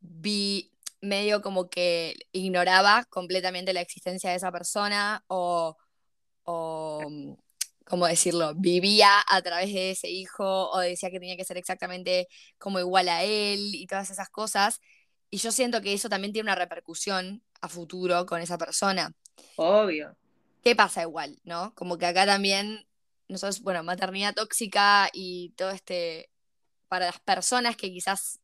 vi 0.00 0.70
medio 1.00 1.40
como 1.40 1.68
que 1.70 2.14
ignoraba 2.32 3.04
completamente 3.06 3.72
la 3.72 3.80
existencia 3.80 4.30
de 4.30 4.36
esa 4.36 4.52
persona 4.52 5.24
o, 5.28 5.76
o 6.44 7.00
¿cómo 7.90 8.06
decirlo? 8.06 8.54
Vivía 8.54 9.10
a 9.26 9.42
través 9.42 9.74
de 9.74 9.90
ese 9.90 10.08
hijo 10.08 10.70
o 10.70 10.78
decía 10.78 11.10
que 11.10 11.18
tenía 11.18 11.36
que 11.36 11.44
ser 11.44 11.56
exactamente 11.56 12.28
como 12.56 12.78
igual 12.78 13.08
a 13.08 13.24
él 13.24 13.74
y 13.74 13.88
todas 13.88 14.10
esas 14.10 14.30
cosas. 14.30 14.80
Y 15.28 15.38
yo 15.38 15.50
siento 15.50 15.80
que 15.82 15.92
eso 15.92 16.08
también 16.08 16.32
tiene 16.32 16.46
una 16.46 16.54
repercusión 16.54 17.42
a 17.60 17.68
futuro 17.68 18.26
con 18.26 18.40
esa 18.40 18.56
persona. 18.56 19.12
Obvio. 19.56 20.16
¿Qué 20.62 20.76
pasa 20.76 21.02
igual, 21.02 21.40
no? 21.42 21.74
Como 21.74 21.98
que 21.98 22.06
acá 22.06 22.24
también, 22.26 22.86
nosotros, 23.26 23.60
bueno, 23.60 23.82
maternidad 23.82 24.34
tóxica 24.34 25.10
y 25.12 25.52
todo 25.56 25.70
este, 25.70 26.30
para 26.86 27.06
las 27.06 27.18
personas 27.18 27.76
que 27.76 27.90
quizás 27.90 28.38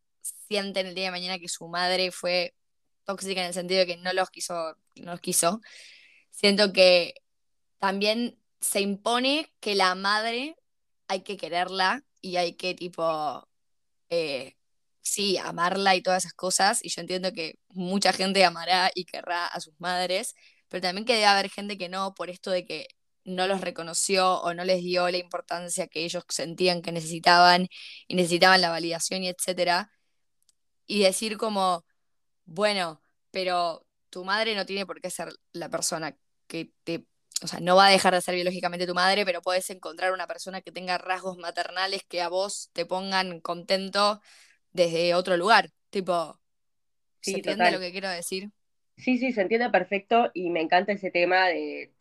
sienten 0.48 0.88
el 0.88 0.96
día 0.96 1.04
de 1.04 1.10
mañana 1.12 1.38
que 1.38 1.48
su 1.48 1.68
madre 1.68 2.10
fue 2.10 2.56
tóxica 3.04 3.42
en 3.42 3.46
el 3.46 3.54
sentido 3.54 3.80
de 3.80 3.86
que 3.86 3.96
no 3.98 4.12
los 4.12 4.28
quiso, 4.30 4.76
no 4.96 5.12
los 5.12 5.20
quiso, 5.20 5.60
siento 6.30 6.72
que 6.72 7.14
también 7.78 8.40
se 8.60 8.80
impone 8.80 9.52
que 9.60 9.74
la 9.74 9.94
madre 9.94 10.56
hay 11.08 11.22
que 11.22 11.36
quererla 11.36 12.04
y 12.20 12.36
hay 12.36 12.54
que 12.54 12.74
tipo, 12.74 13.48
eh, 14.10 14.56
sí, 15.02 15.38
amarla 15.38 15.94
y 15.96 16.02
todas 16.02 16.24
esas 16.24 16.34
cosas. 16.34 16.84
Y 16.84 16.90
yo 16.90 17.00
entiendo 17.00 17.32
que 17.32 17.58
mucha 17.68 18.12
gente 18.12 18.44
amará 18.44 18.90
y 18.94 19.04
querrá 19.04 19.46
a 19.46 19.60
sus 19.60 19.74
madres, 19.80 20.34
pero 20.68 20.82
también 20.82 21.06
que 21.06 21.14
debe 21.14 21.26
haber 21.26 21.50
gente 21.50 21.78
que 21.78 21.88
no, 21.88 22.14
por 22.14 22.30
esto 22.30 22.50
de 22.50 22.64
que 22.66 22.88
no 23.24 23.46
los 23.48 23.60
reconoció 23.60 24.40
o 24.42 24.54
no 24.54 24.64
les 24.64 24.82
dio 24.82 25.08
la 25.10 25.18
importancia 25.18 25.88
que 25.88 26.04
ellos 26.04 26.24
sentían 26.28 26.82
que 26.82 26.92
necesitaban 26.92 27.68
y 28.08 28.14
necesitaban 28.16 28.60
la 28.60 28.70
validación 28.70 29.24
y 29.24 29.28
etcétera. 29.28 29.90
Y 30.86 31.02
decir 31.02 31.36
como, 31.36 31.84
bueno, 32.44 33.02
pero 33.30 33.86
tu 34.10 34.24
madre 34.24 34.54
no 34.54 34.66
tiene 34.66 34.86
por 34.86 35.00
qué 35.00 35.10
ser 35.10 35.32
la 35.52 35.68
persona 35.70 36.16
que 36.48 36.72
te, 36.84 37.06
o 37.42 37.46
sea, 37.46 37.60
no 37.60 37.76
va 37.76 37.86
a 37.88 37.90
dejar 37.90 38.14
de 38.14 38.20
ser 38.22 38.34
biológicamente 38.34 38.86
tu 38.86 38.94
madre, 38.94 39.24
pero 39.24 39.42
puedes 39.42 39.68
encontrar 39.70 40.12
una 40.12 40.26
persona 40.26 40.62
que 40.62 40.72
tenga 40.72 40.98
rasgos 40.98 41.36
maternales 41.38 42.02
que 42.08 42.22
a 42.22 42.28
vos 42.28 42.70
te 42.72 42.86
pongan 42.86 43.40
contento 43.40 44.20
desde 44.72 45.14
otro 45.14 45.36
lugar. 45.36 45.70
Tipo, 45.90 46.40
¿se 47.22 47.36
Sí, 47.36 47.38
entiende 47.38 47.70
total. 47.70 47.72
lo 47.72 47.80
que 47.80 47.92
quiero 47.92 48.10
decir? 48.10 48.50
Sí, 48.96 49.18
sí, 49.18 49.32
se 49.32 49.42
entiende 49.42 49.68
perfecto 49.70 50.30
y 50.34 50.50
me 50.50 50.60
encanta 50.62 50.92
ese 50.92 51.10
tema 51.10 51.48
de 51.48 51.92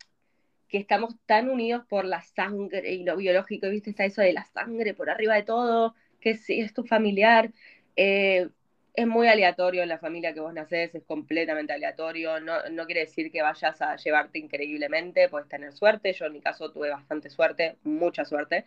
que 0.68 0.78
estamos 0.78 1.16
tan 1.26 1.50
unidos 1.50 1.84
por 1.88 2.04
la 2.06 2.22
sangre 2.22 2.92
y 2.94 3.04
lo 3.04 3.16
biológico, 3.16 3.68
¿viste? 3.70 3.90
Está 3.90 4.04
eso 4.06 4.22
de 4.22 4.32
la 4.34 4.44
sangre 4.46 4.94
por 4.94 5.10
arriba 5.10 5.34
de 5.36 5.44
todo, 5.44 5.94
que 6.20 6.36
si 6.36 6.60
es 6.60 6.74
tu 6.74 6.84
familiar. 6.84 7.52
Eh, 7.96 8.48
es 8.96 9.06
muy 9.06 9.28
aleatorio 9.28 9.82
en 9.82 9.88
la 9.90 9.98
familia 9.98 10.34
que 10.34 10.40
vos 10.40 10.54
nacés, 10.54 10.94
es 10.94 11.04
completamente 11.04 11.72
aleatorio. 11.72 12.40
No, 12.40 12.68
no 12.70 12.86
quiere 12.86 13.02
decir 13.02 13.30
que 13.32 13.42
vayas 13.42 13.80
a 13.82 13.96
llevarte 13.96 14.38
increíblemente, 14.38 15.28
puedes 15.28 15.48
tener 15.48 15.72
suerte. 15.74 16.12
Yo 16.14 16.26
en 16.26 16.32
mi 16.34 16.40
caso 16.42 16.72
tuve 16.72 16.90
bastante 16.90 17.30
suerte, 17.30 17.78
mucha 17.84 18.24
suerte, 18.24 18.66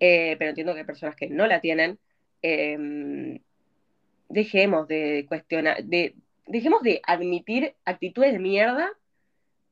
Eh, 0.00 0.36
pero 0.38 0.50
entiendo 0.50 0.74
que 0.74 0.80
hay 0.80 0.86
personas 0.86 1.16
que 1.16 1.28
no 1.30 1.46
la 1.48 1.60
tienen. 1.62 1.98
Eh, 2.42 3.40
dejemos 4.28 4.88
de 4.88 5.26
cuestionar, 5.28 5.84
de, 5.84 6.16
dejemos 6.46 6.82
de 6.82 7.00
admitir 7.06 7.76
actitudes 7.84 8.32
de 8.32 8.38
mierda 8.38 8.90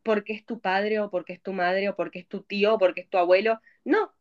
porque 0.03 0.33
es 0.35 0.45
tu 0.47 0.61
padre 0.61 1.01
o 1.01 1.11
porque 1.11 1.33
es 1.35 1.43
tu 1.43 1.53
madre 1.53 1.89
o 1.89 1.97
porque 1.97 2.21
es 2.21 2.29
tu 2.29 2.43
tío 2.43 2.75
o 2.75 2.79
porque 2.79 3.03
es 3.03 3.11
tu 3.11 3.19
abuelo. 3.19 3.61
No, 3.85 4.13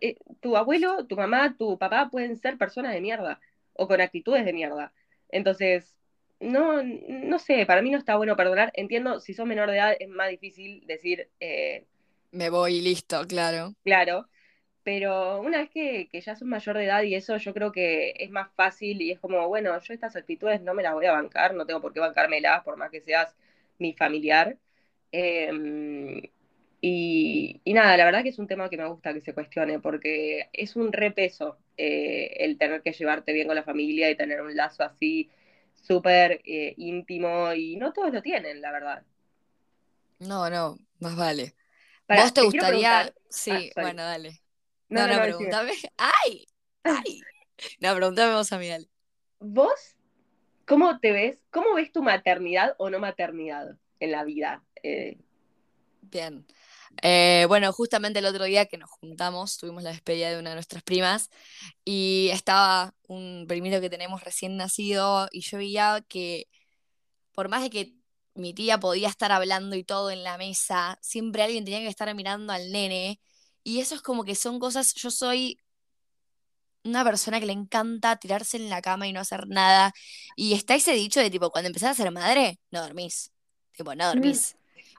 eh, 0.00 0.16
tu 0.40 0.56
abuelo, 0.56 1.06
tu 1.06 1.16
mamá, 1.16 1.56
tu 1.58 1.78
papá 1.78 2.08
pueden 2.10 2.36
ser 2.36 2.58
personas 2.58 2.94
de 2.94 3.00
mierda 3.00 3.40
o 3.74 3.86
con 3.88 4.00
actitudes 4.00 4.44
de 4.44 4.52
mierda. 4.52 4.92
Entonces, 5.28 5.96
no, 6.40 6.82
no 6.82 7.38
sé, 7.38 7.66
para 7.66 7.82
mí 7.82 7.90
no 7.90 7.98
está 7.98 8.16
bueno 8.16 8.36
perdonar. 8.36 8.70
Entiendo, 8.74 9.20
si 9.20 9.34
sos 9.34 9.46
menor 9.46 9.70
de 9.70 9.76
edad 9.76 9.96
es 9.98 10.08
más 10.08 10.28
difícil 10.30 10.86
decir, 10.86 11.28
eh, 11.40 11.84
Me 12.32 12.50
voy 12.50 12.76
y 12.76 12.80
listo, 12.82 13.26
claro. 13.26 13.74
claro, 13.84 14.28
pero 14.82 15.40
una 15.40 15.58
vez 15.58 15.70
que, 15.70 16.08
que, 16.10 16.20
ya 16.20 16.36
sos 16.36 16.46
mayor 16.46 16.76
de 16.76 16.84
edad 16.84 17.02
y 17.02 17.14
eso, 17.14 17.36
yo 17.38 17.52
creo 17.54 17.72
que 17.72 18.14
es 18.18 18.30
más 18.30 18.50
fácil 18.54 19.02
y 19.02 19.12
es 19.12 19.18
como, 19.18 19.48
bueno, 19.48 19.78
yo 19.80 19.94
estas 19.94 20.16
actitudes 20.16 20.60
no 20.62 20.74
me 20.74 20.82
las 20.82 20.94
voy 20.94 21.06
a 21.06 21.12
bancar, 21.12 21.54
no 21.54 21.66
tengo 21.66 21.80
por 21.80 21.92
qué 21.92 22.00
bancármelas, 22.00 22.62
por 22.64 22.76
más 22.76 22.90
que 22.90 23.00
seas 23.00 23.34
mi 23.78 23.94
familiar. 23.94 24.56
Eh, 25.12 26.30
y, 26.80 27.60
y, 27.64 27.72
nada, 27.72 27.96
la 27.96 28.04
verdad 28.04 28.22
que 28.22 28.28
es 28.30 28.38
un 28.38 28.46
tema 28.46 28.68
que 28.68 28.76
me 28.76 28.86
gusta 28.88 29.14
que 29.14 29.20
se 29.20 29.34
cuestione, 29.34 29.80
porque 29.80 30.48
es 30.52 30.76
un 30.76 30.92
repeso 30.92 31.58
eh, 31.76 32.34
el 32.38 32.58
tener 32.58 32.82
que 32.82 32.92
llevarte 32.92 33.32
bien 33.32 33.46
con 33.46 33.56
la 33.56 33.62
familia 33.64 34.10
y 34.10 34.16
tener 34.16 34.40
un 34.40 34.54
lazo 34.54 34.82
así 34.84 35.30
súper 35.74 36.40
eh, 36.44 36.74
íntimo, 36.76 37.52
y 37.52 37.76
no 37.76 37.92
todos 37.92 38.12
lo 38.12 38.22
tienen, 38.22 38.60
la 38.60 38.72
verdad. 38.72 39.02
No, 40.18 40.48
no, 40.50 40.78
más 41.00 41.16
vale. 41.16 41.54
Para, 42.06 42.22
¿Vos 42.22 42.34
te, 42.34 42.40
te 42.40 42.46
gustaría? 42.46 43.14
Sí, 43.28 43.70
ah, 43.76 43.82
bueno, 43.82 44.02
dale. 44.02 44.40
No, 44.88 45.06
No, 45.06 45.26
no, 45.26 45.40
no. 45.40 45.72
¡Ay! 45.96 46.46
¡Ay! 46.84 47.20
No, 47.80 47.94
pregúntame 47.94 48.34
vos 48.34 48.52
a 48.52 48.58
mí, 48.58 48.68
dale. 48.68 48.88
¿Vos 49.40 49.96
cómo 50.66 50.98
te 51.00 51.12
ves? 51.12 51.38
¿Cómo 51.50 51.74
ves 51.74 51.92
tu 51.92 52.02
maternidad 52.02 52.74
o 52.78 52.90
no 52.90 52.98
maternidad 52.98 53.76
en 54.00 54.12
la 54.12 54.24
vida? 54.24 54.62
Eh, 54.82 55.18
Bien. 56.10 56.46
Eh, 57.02 57.44
bueno, 57.48 57.72
justamente 57.72 58.20
el 58.20 58.26
otro 58.26 58.44
día 58.44 58.66
que 58.66 58.78
nos 58.78 58.90
juntamos, 58.90 59.56
tuvimos 59.56 59.82
la 59.82 59.90
despedida 59.90 60.30
de 60.30 60.38
una 60.38 60.50
de 60.50 60.56
nuestras 60.56 60.82
primas 60.82 61.30
y 61.84 62.30
estaba 62.32 62.94
un 63.08 63.46
primito 63.48 63.80
que 63.80 63.90
tenemos 63.90 64.22
recién 64.22 64.56
nacido 64.56 65.28
y 65.32 65.40
yo 65.42 65.58
veía 65.58 66.04
que 66.08 66.48
por 67.32 67.48
más 67.48 67.62
de 67.62 67.70
que 67.70 67.94
mi 68.34 68.54
tía 68.54 68.78
podía 68.78 69.08
estar 69.08 69.32
hablando 69.32 69.76
y 69.76 69.84
todo 69.84 70.10
en 70.10 70.22
la 70.22 70.38
mesa, 70.38 70.98
siempre 71.02 71.42
alguien 71.42 71.64
tenía 71.64 71.80
que 71.80 71.88
estar 71.88 72.14
mirando 72.14 72.52
al 72.52 72.70
nene 72.70 73.20
y 73.64 73.80
eso 73.80 73.94
es 73.94 74.02
como 74.02 74.24
que 74.24 74.34
son 74.34 74.58
cosas, 74.60 74.94
yo 74.94 75.10
soy 75.10 75.58
una 76.84 77.04
persona 77.04 77.40
que 77.40 77.46
le 77.46 77.52
encanta 77.52 78.16
tirarse 78.16 78.56
en 78.58 78.70
la 78.70 78.80
cama 78.80 79.08
y 79.08 79.12
no 79.12 79.20
hacer 79.20 79.48
nada 79.48 79.92
y 80.36 80.54
está 80.54 80.76
ese 80.76 80.92
dicho 80.92 81.20
de 81.20 81.30
tipo, 81.30 81.50
cuando 81.50 81.66
empezás 81.68 81.90
a 81.90 82.02
ser 82.02 82.12
madre, 82.12 82.60
no 82.70 82.80
dormís, 82.82 83.32
tipo, 83.72 83.94
no 83.94 84.06
dormís 84.06 84.56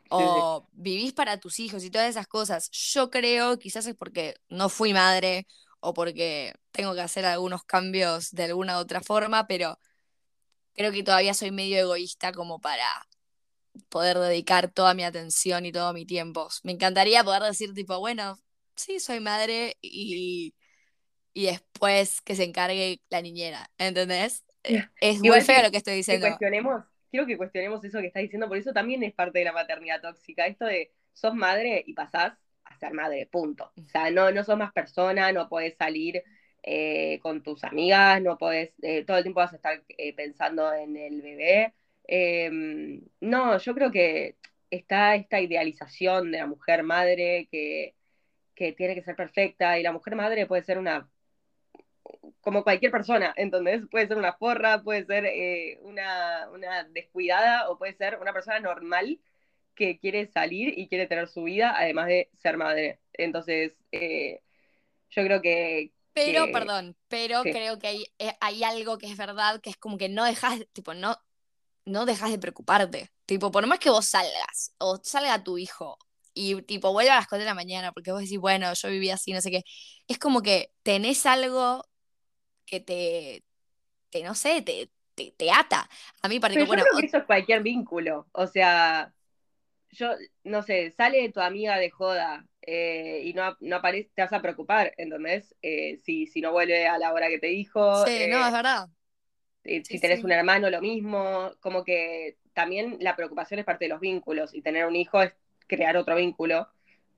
o 0.10 0.20
sí, 0.20 0.26
sí. 0.68 0.70
vivís 0.74 1.14
para 1.14 1.40
tus 1.40 1.60
hijos 1.60 1.84
y 1.84 1.90
todas 1.92 2.10
esas 2.10 2.28
cosas. 2.28 2.70
Yo 2.72 3.10
creo, 3.10 3.58
quizás 3.60 3.86
es 3.88 3.96
porque 3.96 4.36
no 4.50 4.70
fui 4.70 4.94
madre 4.94 5.48
o 5.80 5.94
porque 5.94 6.54
tengo 6.72 6.94
que 6.96 7.02
hacer 7.02 7.26
algunos 7.26 7.64
cambios 7.64 8.32
de 8.32 8.46
alguna 8.46 8.78
u 8.78 8.82
otra 8.82 9.02
forma, 9.02 9.48
pero 9.48 9.80
creo 10.74 10.92
que 10.92 11.04
todavía 11.04 11.34
soy 11.34 11.52
medio 11.52 11.78
egoísta 11.78 12.32
como 12.32 12.60
para 12.60 12.86
poder 13.90 14.18
dedicar 14.20 14.72
toda 14.72 14.94
mi 14.94 15.04
atención 15.04 15.66
y 15.66 15.72
todo 15.72 15.94
mi 15.94 16.06
tiempo. 16.06 16.50
Me 16.64 16.72
encantaría 16.74 17.24
poder 17.24 17.44
decir 17.44 17.74
tipo, 17.74 18.00
bueno, 18.00 18.38
sí, 18.76 19.00
soy 19.00 19.20
madre 19.20 19.78
y, 19.82 20.54
y 21.34 21.46
después 21.46 22.22
que 22.22 22.36
se 22.36 22.44
encargue 22.44 23.02
la 23.10 23.22
niñera, 23.22 23.70
¿entendés? 23.78 24.44
Es 24.64 25.24
Igual 25.24 25.40
muy 25.40 25.42
feo 25.42 25.58
que, 25.58 25.64
lo 25.64 25.72
que 25.72 25.78
estoy 25.78 25.96
diciendo. 25.96 26.26
Que 26.26 26.32
cuestionemos 26.32 26.84
quiero 27.10 27.26
que 27.26 27.38
cuestionemos 27.38 27.84
eso 27.84 28.00
que 28.00 28.08
estás 28.08 28.24
diciendo, 28.24 28.48
por 28.48 28.58
eso 28.58 28.74
también 28.74 29.04
es 29.04 29.14
parte 29.14 29.40
de 29.40 29.46
la 29.46 29.54
maternidad 29.54 30.02
tóxica, 30.02 30.48
esto 30.48 30.66
de 30.66 30.92
sos 31.14 31.34
madre 31.36 31.84
y 31.86 31.94
pasás 31.94 32.34
a 32.64 32.78
ser 32.78 32.94
madre, 32.94 33.26
punto. 33.28 33.72
O 33.76 33.90
sea, 33.90 34.12
no, 34.12 34.32
no 34.32 34.44
sos 34.44 34.58
más 34.58 34.74
persona, 34.74 35.32
no 35.32 35.50
podés 35.50 35.76
salir 35.78 36.24
eh, 36.64 37.20
con 37.22 37.44
tus 37.44 37.64
amigas, 37.64 38.22
no 38.22 38.38
podés, 38.38 38.74
eh, 38.82 39.06
todo 39.06 39.18
el 39.18 39.24
tiempo 39.24 39.40
vas 39.40 39.54
a 39.54 39.56
estar 39.58 39.84
eh, 39.90 40.14
pensando 40.16 40.74
en 40.74 40.98
el 40.98 41.22
bebé. 41.22 41.74
Em, 42.04 43.02
no, 43.22 43.58
yo 43.58 43.74
creo 43.74 43.92
que 43.92 44.38
está 44.70 45.16
esta 45.16 45.40
idealización 45.42 46.32
de 46.32 46.40
la 46.40 46.48
mujer 46.48 46.84
madre 46.84 47.48
que, 47.52 47.96
que 48.56 48.74
tiene 48.74 48.96
que 48.96 49.04
ser 49.04 49.16
perfecta 49.16 49.80
y 49.80 49.84
la 49.84 49.92
mujer 49.94 50.16
madre 50.16 50.46
puede 50.48 50.64
ser 50.64 50.78
una 50.78 51.10
como 52.42 52.64
cualquier 52.64 52.92
persona, 52.92 53.34
entonces 53.36 53.84
puede 53.90 54.08
ser 54.08 54.18
una 54.18 54.34
forra, 54.34 54.82
puede 54.82 55.06
ser 55.06 55.26
eh, 55.26 55.80
una, 55.82 56.50
una, 56.52 56.84
descuidada 56.86 57.70
o 57.70 57.78
puede 57.78 57.96
ser 57.96 58.20
una 58.22 58.34
persona 58.34 58.60
normal 58.60 59.20
que 59.76 60.00
quiere 60.00 60.28
salir 60.28 60.78
y 60.78 60.88
quiere 60.88 61.08
tener 61.08 61.28
su 61.28 61.44
vida, 61.44 61.76
además 61.78 62.08
de 62.08 62.30
ser 62.42 62.58
madre. 62.58 63.00
Entonces, 63.14 63.74
eh, 63.92 64.42
yo 65.10 65.24
creo 65.24 65.42
que... 65.42 65.92
Pero, 66.14 66.48
que... 66.48 66.52
perdón, 66.52 66.96
pero 67.08 67.44
sí. 67.44 67.52
creo 67.52 67.78
que 67.78 67.88
hay, 67.88 68.06
eh, 68.18 68.34
hay, 68.40 68.64
algo 68.64 68.98
que 68.98 69.06
es 69.06 69.18
verdad, 69.18 69.62
que 69.62 69.70
es 69.70 69.78
como 69.78 69.98
que 69.98 70.10
no 70.10 70.26
dejas, 70.26 70.60
tipo, 70.74 70.94
no, 70.94 71.18
no 71.86 72.06
dejas 72.06 72.32
de 72.32 72.40
preocuparte. 72.40 73.12
Tipo, 73.26 73.52
por 73.52 73.68
más 73.68 73.80
que 73.80 73.90
vos 73.90 74.08
salgas, 74.08 74.74
o 74.80 75.00
salga 75.04 75.44
tu 75.44 75.58
hijo, 75.58 76.00
y 76.38 76.62
tipo, 76.64 76.92
vuelva 76.94 77.14
a 77.14 77.18
las 77.18 77.28
4 77.28 77.40
de 77.44 77.46
la 77.46 77.54
mañana, 77.54 77.92
porque 77.92 78.12
vos 78.12 78.22
decís, 78.22 78.40
bueno, 78.40 78.72
yo 78.74 78.90
viví 78.90 79.10
así, 79.10 79.34
no 79.34 79.42
sé 79.42 79.52
qué. 79.52 79.64
Es 80.08 80.20
como 80.20 80.42
que 80.42 80.72
tenés 80.84 81.26
algo 81.26 81.84
que 82.68 82.82
te, 82.82 83.46
te 84.12 84.24
no 84.24 84.36
sé, 84.36 84.62
te, 84.64 84.92
te, 85.16 85.32
te, 85.38 85.52
ata. 85.52 85.90
A 86.24 86.30
mí, 86.30 86.40
Pero 86.52 86.66
yo 86.66 86.68
bueno, 86.68 86.84
creo 86.84 87.00
que 87.00 87.06
eso 87.06 87.18
es 87.18 87.26
cualquier 87.26 87.62
vínculo. 87.64 88.28
O 88.32 88.48
sea, 88.48 89.14
yo, 89.92 90.12
no 90.44 90.64
sé, 90.64 90.92
sale 90.92 91.32
tu 91.32 91.42
amiga 91.42 91.78
de 91.78 91.92
joda 91.92 92.48
eh, 92.62 93.22
y 93.26 93.34
no, 93.34 93.58
no 93.62 93.78
aparece, 93.78 94.12
te 94.16 94.24
vas 94.24 94.34
a 94.34 94.42
preocupar, 94.44 94.94
¿entendés? 94.98 95.56
Eh, 95.64 95.98
si, 96.00 96.28
si 96.28 96.42
no 96.42 96.54
vuelve 96.54 96.88
a 96.88 97.00
la 97.00 97.14
hora 97.14 97.30
que 97.30 97.40
te 97.40 97.48
dijo. 97.48 98.06
Sí, 98.06 98.12
eh, 98.16 98.30
no, 98.30 98.46
es 98.48 98.54
verdad. 98.54 98.90
Si 99.64 99.84
Sí, 99.84 100.00
tenés 100.00 100.24
sí. 100.24 100.26
un 100.26 100.32
hermano, 100.32 100.70
lo 100.70 100.82
mismo. 100.82 101.52
Como 101.62 101.84
que 101.84 102.38
también 102.54 102.98
la 103.02 103.16
preocupación 103.16 103.60
es 103.60 103.66
parte 103.66 103.86
de 103.86 103.90
los 103.90 104.00
vínculos 104.00 104.54
y 104.54 104.62
tener 104.62 104.86
un 104.86 104.96
hijo 104.96 105.22
es 105.22 105.34
crear 105.68 105.98
otro 105.98 106.16
vínculo. 106.16 106.68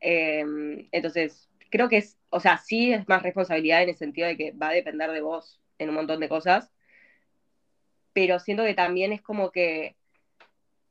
Eh, 0.01 0.46
entonces, 0.91 1.50
creo 1.70 1.89
que 1.89 1.98
es, 1.98 2.18
o 2.30 2.40
sea, 2.40 2.58
sí 2.58 2.94
es 2.94 3.08
más 3.08 3.24
responsabilidad 3.24 3.84
en 3.84 3.90
el 3.90 3.98
sentido 3.98 4.28
de 4.28 4.38
que 4.38 4.52
va 4.52 4.70
a 4.70 4.74
depender 4.74 5.12
de 5.12 5.22
vos 5.22 5.60
en 5.78 5.90
un 5.90 5.96
montón 5.96 6.20
de 6.20 6.30
cosas, 6.30 6.72
pero 8.14 8.40
siento 8.40 8.64
que 8.64 8.74
también 8.74 9.14
es 9.14 9.22
como 9.22 9.52
que, 9.52 9.96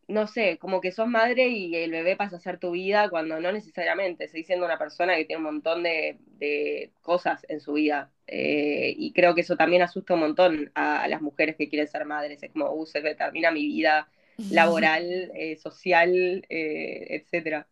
no 0.09 0.27
sé, 0.27 0.59
como 0.59 0.81
que 0.81 0.93
sos 0.93 1.09
madre 1.09 1.49
y 1.49 1.75
el 1.77 1.91
bebé 1.91 2.17
pasa 2.17 2.37
a 2.37 2.41
ser 2.41 2.59
tu 2.59 2.71
vida 2.73 3.11
cuando 3.11 3.41
no 3.41 3.53
necesariamente, 3.53 4.29
seguís 4.29 4.47
siendo 4.47 4.65
una 4.67 4.79
persona 4.79 5.17
que 5.17 5.27
tiene 5.27 5.39
un 5.39 5.55
montón 5.55 5.83
de, 5.83 6.19
de 6.39 6.91
cosas 7.03 7.45
en 7.49 7.61
su 7.61 7.75
vida. 7.75 8.11
Eh, 8.27 8.95
y 8.97 9.13
creo 9.13 9.35
que 9.35 9.43
eso 9.43 9.57
también 9.57 9.83
asusta 9.83 10.15
un 10.15 10.21
montón 10.21 10.71
a, 10.75 11.03
a, 11.03 11.09
las 11.09 11.21
mujeres 11.21 11.57
que 11.57 11.69
quieren 11.69 11.89
ser 11.89 12.05
madres. 12.07 12.43
Es 12.43 12.53
como, 12.53 12.73
uh, 12.73 12.87
se 12.87 13.03
termina 13.15 13.51
mi 13.51 13.67
vida 13.67 14.09
laboral, 14.51 15.31
eh, 15.35 15.57
social, 15.57 16.47
eh, 16.49 17.07
etcétera 17.11 17.67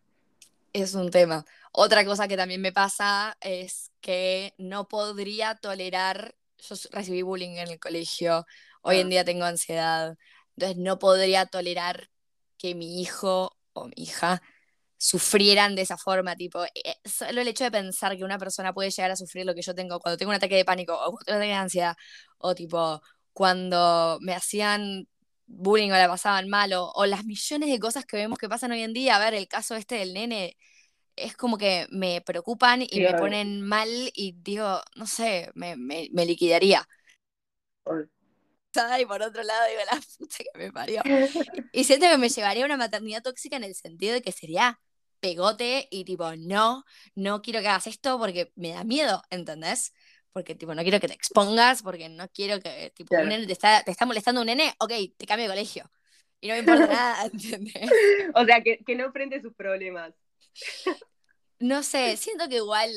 es 0.81 0.93
un 0.95 1.11
tema. 1.11 1.45
Otra 1.71 2.05
cosa 2.05 2.27
que 2.27 2.37
también 2.37 2.61
me 2.61 2.71
pasa 2.71 3.37
es 3.41 3.91
que 4.01 4.53
no 4.57 4.87
podría 4.87 5.55
tolerar, 5.55 6.35
yo 6.57 6.75
recibí 6.91 7.21
bullying 7.21 7.57
en 7.57 7.69
el 7.69 7.79
colegio, 7.79 8.45
hoy 8.81 8.97
Ah. 8.97 9.01
en 9.01 9.09
día 9.09 9.25
tengo 9.25 9.45
ansiedad, 9.45 10.15
entonces 10.55 10.77
no 10.77 10.99
podría 10.99 11.45
tolerar 11.45 12.09
que 12.57 12.75
mi 12.75 13.01
hijo 13.01 13.55
o 13.73 13.85
mi 13.87 13.93
hija 13.97 14.41
sufrieran 14.97 15.75
de 15.75 15.83
esa 15.83 15.97
forma, 15.97 16.35
tipo, 16.35 16.63
eh, 16.65 16.95
solo 17.05 17.41
el 17.41 17.47
hecho 17.47 17.63
de 17.65 17.71
pensar 17.71 18.17
que 18.17 18.23
una 18.23 18.39
persona 18.39 18.73
puede 18.73 18.89
llegar 18.89 19.11
a 19.11 19.15
sufrir 19.15 19.45
lo 19.45 19.53
que 19.53 19.61
yo 19.61 19.75
tengo 19.75 19.99
cuando 19.99 20.17
tengo 20.17 20.31
un 20.31 20.35
ataque 20.35 20.55
de 20.55 20.65
pánico 20.65 20.93
o 20.95 21.11
cuando 21.11 21.25
tengo 21.25 21.37
un 21.37 21.43
ataque 21.43 21.49
de 21.49 21.53
ansiedad, 21.55 21.95
o 22.39 22.55
tipo, 22.55 23.01
cuando 23.33 24.17
me 24.21 24.33
hacían 24.33 25.07
bullying 25.45 25.91
o 25.91 25.93
la 25.93 26.07
pasaban 26.07 26.49
mal, 26.49 26.73
o, 26.73 26.91
o 26.95 27.05
las 27.05 27.23
millones 27.25 27.69
de 27.69 27.79
cosas 27.79 28.05
que 28.05 28.17
vemos 28.17 28.39
que 28.39 28.49
pasan 28.49 28.71
hoy 28.71 28.81
en 28.81 28.93
día. 28.93 29.15
A 29.15 29.19
ver, 29.19 29.33
el 29.35 29.47
caso 29.47 29.75
este 29.75 29.95
del 29.95 30.13
nene 30.13 30.57
es 31.17 31.35
como 31.35 31.57
que 31.57 31.87
me 31.89 32.21
preocupan 32.21 32.81
y 32.81 32.99
me 33.01 33.13
ponen 33.15 33.61
mal 33.61 33.89
y 34.13 34.35
digo, 34.37 34.81
no 34.95 35.07
sé, 35.07 35.51
me, 35.55 35.75
me, 35.75 36.09
me 36.13 36.25
liquidaría. 36.25 36.87
Y 38.99 39.05
por 39.05 39.21
otro 39.21 39.43
lado 39.43 39.67
digo, 39.69 39.81
la 39.91 39.99
puta 40.17 40.37
que 40.37 40.57
me 40.57 40.71
parió. 40.71 41.01
Y 41.73 41.83
siento 41.83 42.07
que 42.09 42.17
me 42.17 42.29
llevaría 42.29 42.63
a 42.63 42.67
una 42.67 42.77
maternidad 42.77 43.23
tóxica 43.23 43.57
en 43.57 43.63
el 43.63 43.75
sentido 43.75 44.13
de 44.13 44.21
que 44.21 44.31
sería 44.31 44.79
pegote 45.19 45.87
y 45.89 46.05
tipo, 46.05 46.35
no, 46.35 46.85
no 47.15 47.41
quiero 47.41 47.61
que 47.61 47.67
hagas 47.67 47.87
esto 47.87 48.19
porque 48.19 48.51
me 48.55 48.69
da 48.69 48.83
miedo, 48.83 49.23
¿entendés? 49.31 49.93
Porque 50.31 50.53
tipo, 50.53 50.75
no 50.75 50.83
quiero 50.83 50.99
que 50.99 51.07
te 51.07 51.15
expongas, 51.15 51.81
porque 51.81 52.09
no 52.09 52.29
quiero 52.29 52.59
que, 52.59 52.91
tipo, 52.95 53.15
un 53.15 53.29
nene 53.29 53.47
te 53.47 53.53
está, 53.53 53.83
te 53.83 53.91
está 53.91 54.05
molestando 54.05 54.41
un 54.41 54.47
nene, 54.47 54.73
ok, 54.79 54.91
te 55.17 55.25
cambio 55.25 55.45
de 55.45 55.53
colegio. 55.53 55.91
Y 56.39 56.47
no 56.47 56.53
me 56.53 56.59
importa 56.59 56.87
nada, 56.87 57.25
¿entendés? 57.33 57.89
O 58.35 58.45
sea, 58.45 58.61
que, 58.61 58.83
que 58.85 58.95
no 58.95 59.05
enfrente 59.05 59.41
sus 59.41 59.53
problemas. 59.55 60.13
No 61.59 61.81
sé, 61.81 62.17
siento 62.17 62.47
que 62.47 62.57
igual 62.57 62.91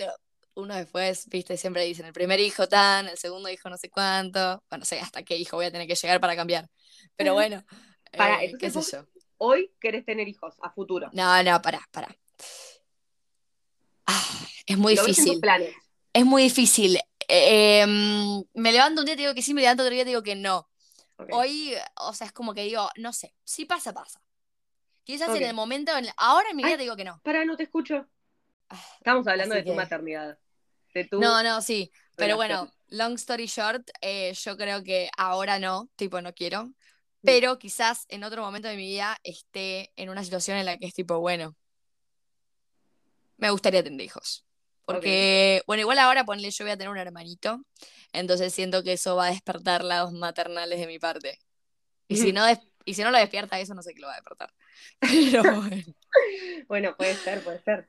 uno 0.52 0.74
después, 0.74 1.26
viste, 1.30 1.56
siempre 1.56 1.82
dicen 1.84 2.04
el 2.04 2.12
primer 2.12 2.40
hijo 2.40 2.68
tan, 2.68 3.08
el 3.08 3.16
segundo 3.16 3.48
hijo 3.48 3.70
no 3.70 3.78
sé 3.78 3.88
cuánto. 3.88 4.62
Bueno, 4.68 4.80
no 4.80 4.84
sé 4.84 5.00
hasta 5.00 5.22
qué 5.22 5.36
hijo 5.38 5.56
voy 5.56 5.64
a 5.64 5.72
tener 5.72 5.88
que 5.88 5.94
llegar 5.94 6.20
para 6.20 6.36
cambiar. 6.36 6.68
Pero 7.16 7.32
bueno, 7.32 7.64
Para, 8.16 8.42
eh, 8.44 8.52
qué 8.58 8.70
sé 8.70 8.80
yo. 8.92 9.06
Hoy 9.38 9.72
querés 9.80 10.04
tener 10.04 10.28
hijos 10.28 10.54
a 10.62 10.70
futuro. 10.70 11.08
No, 11.12 11.42
no, 11.42 11.62
pará, 11.62 11.80
pará. 11.90 12.14
Ah, 14.06 14.46
es 14.66 14.76
muy 14.76 14.94
Lo 14.96 15.04
difícil. 15.04 15.40
planes. 15.40 15.74
Es 16.12 16.26
muy 16.26 16.42
difícil. 16.42 16.98
Eh, 17.28 17.80
em, 17.80 18.42
me 18.54 18.72
levanto 18.72 19.00
un 19.00 19.06
día 19.06 19.14
y 19.14 19.16
te 19.16 19.22
digo 19.22 19.34
que 19.34 19.42
sí, 19.42 19.54
me 19.54 19.62
levanto 19.62 19.82
otro 19.84 19.92
día 19.94 20.02
y 20.02 20.04
te 20.04 20.10
digo 20.10 20.22
que 20.22 20.34
no. 20.34 20.68
Hoy, 21.32 21.74
o 21.96 22.12
sea, 22.14 22.26
es 22.26 22.32
como 22.32 22.54
que 22.54 22.64
digo, 22.64 22.88
no 22.96 23.12
sé, 23.12 23.34
si 23.44 23.66
pasa, 23.66 23.92
pasa. 23.92 24.20
Quizás 25.10 25.28
Ok. 25.30 25.36
en 25.36 25.42
el 25.44 25.54
momento, 25.54 25.96
en- 25.96 26.06
ahora 26.16 26.50
en 26.50 26.56
mi 26.56 26.62
vida 26.62 26.72
Ay. 26.74 26.76
te 26.78 26.82
digo 26.84 26.96
que 26.96 27.04
no. 27.04 27.20
Para, 27.24 27.44
no 27.44 27.56
te 27.56 27.64
escucho. 27.64 28.06
Ah, 28.68 28.80
Estamos 28.98 29.26
hablando 29.26 29.54
así 29.54 29.62
de 29.62 29.66
tu 29.66 29.72
que- 29.72 29.76
maternidad. 29.76 30.38
De 30.94 31.04
tu 31.04 31.20
No, 31.20 31.42
no, 31.42 31.60
sí. 31.62 31.90
Pero 32.16 32.36
relación. 32.36 32.66
bueno, 32.68 32.74
long 32.88 33.14
story 33.14 33.46
short, 33.46 33.88
eh, 34.00 34.32
yo 34.34 34.56
creo 34.56 34.82
que 34.84 35.10
ahora 35.16 35.58
no, 35.58 35.88
tipo, 35.96 36.20
no 36.20 36.32
quiero. 36.32 36.72
Pero 37.22 37.58
quizás 37.58 38.06
en 38.08 38.24
otro 38.24 38.42
momento 38.42 38.68
de 38.68 38.76
mi 38.76 38.86
vida 38.86 39.16
esté 39.24 39.92
en 39.96 40.08
una 40.10 40.22
situación 40.24 40.56
en 40.56 40.64
la 40.66 40.78
que 40.78 40.86
es 40.86 40.94
tipo, 40.94 41.18
bueno, 41.18 41.54
me 43.36 43.50
gustaría 43.50 43.82
tener 43.82 44.00
hijos. 44.00 44.44
Porque, 44.84 45.62
bueno, 45.66 45.82
igual 45.82 45.98
ahora 45.98 46.24
ponle, 46.24 46.50
yo 46.50 46.64
voy 46.64 46.72
a 46.72 46.76
tener 46.76 46.90
un 46.90 46.98
hermanito, 46.98 47.62
entonces 48.12 48.52
siento 48.52 48.82
que 48.82 48.94
eso 48.94 49.14
va 49.16 49.26
a 49.26 49.30
despertar 49.30 49.84
lados 49.84 50.12
maternales 50.12 50.80
de 50.80 50.86
mi 50.86 50.98
parte. 50.98 51.38
Y 52.08 52.16
si 52.16 52.32
no, 52.32 52.44
y 52.84 52.94
si 52.94 53.02
no 53.02 53.10
lo 53.10 53.18
despierta 53.18 53.58
eso, 53.60 53.74
no 53.74 53.82
sé 53.82 53.94
qué 53.94 54.00
lo 54.00 54.06
va 54.08 54.14
a 54.14 54.16
despertar. 54.16 54.52
Pero 55.00 55.44
bueno. 55.44 55.94
Bueno, 56.68 56.96
puede 56.96 57.14
ser, 57.14 57.42
puede 57.42 57.60
ser. 57.60 57.88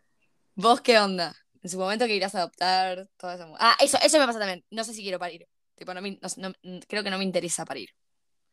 ¿Vos 0.56 0.82
qué 0.82 0.98
onda? 1.00 1.36
En 1.64 1.70
su 1.70 1.78
momento 1.78 2.06
que 2.06 2.16
irás 2.16 2.36
a 2.36 2.40
adoptar, 2.40 3.08
todo 3.18 3.32
eso. 3.32 3.54
Ah, 3.60 3.76
eso, 3.82 3.98
eso 4.04 4.20
me 4.20 4.26
pasa 4.26 4.40
también. 4.40 4.66
No 4.72 4.84
sé 4.84 4.94
si 4.94 5.02
quiero 5.04 5.20
parir. 5.20 5.48
Tipo, 5.76 5.94
no 5.94 6.02
me- 6.02 6.20
no- 6.38 6.54
no- 6.64 6.80
creo 6.88 7.04
que 7.04 7.10
no 7.10 7.18
me 7.18 7.24
interesa 7.24 7.66
parir. 7.66 7.90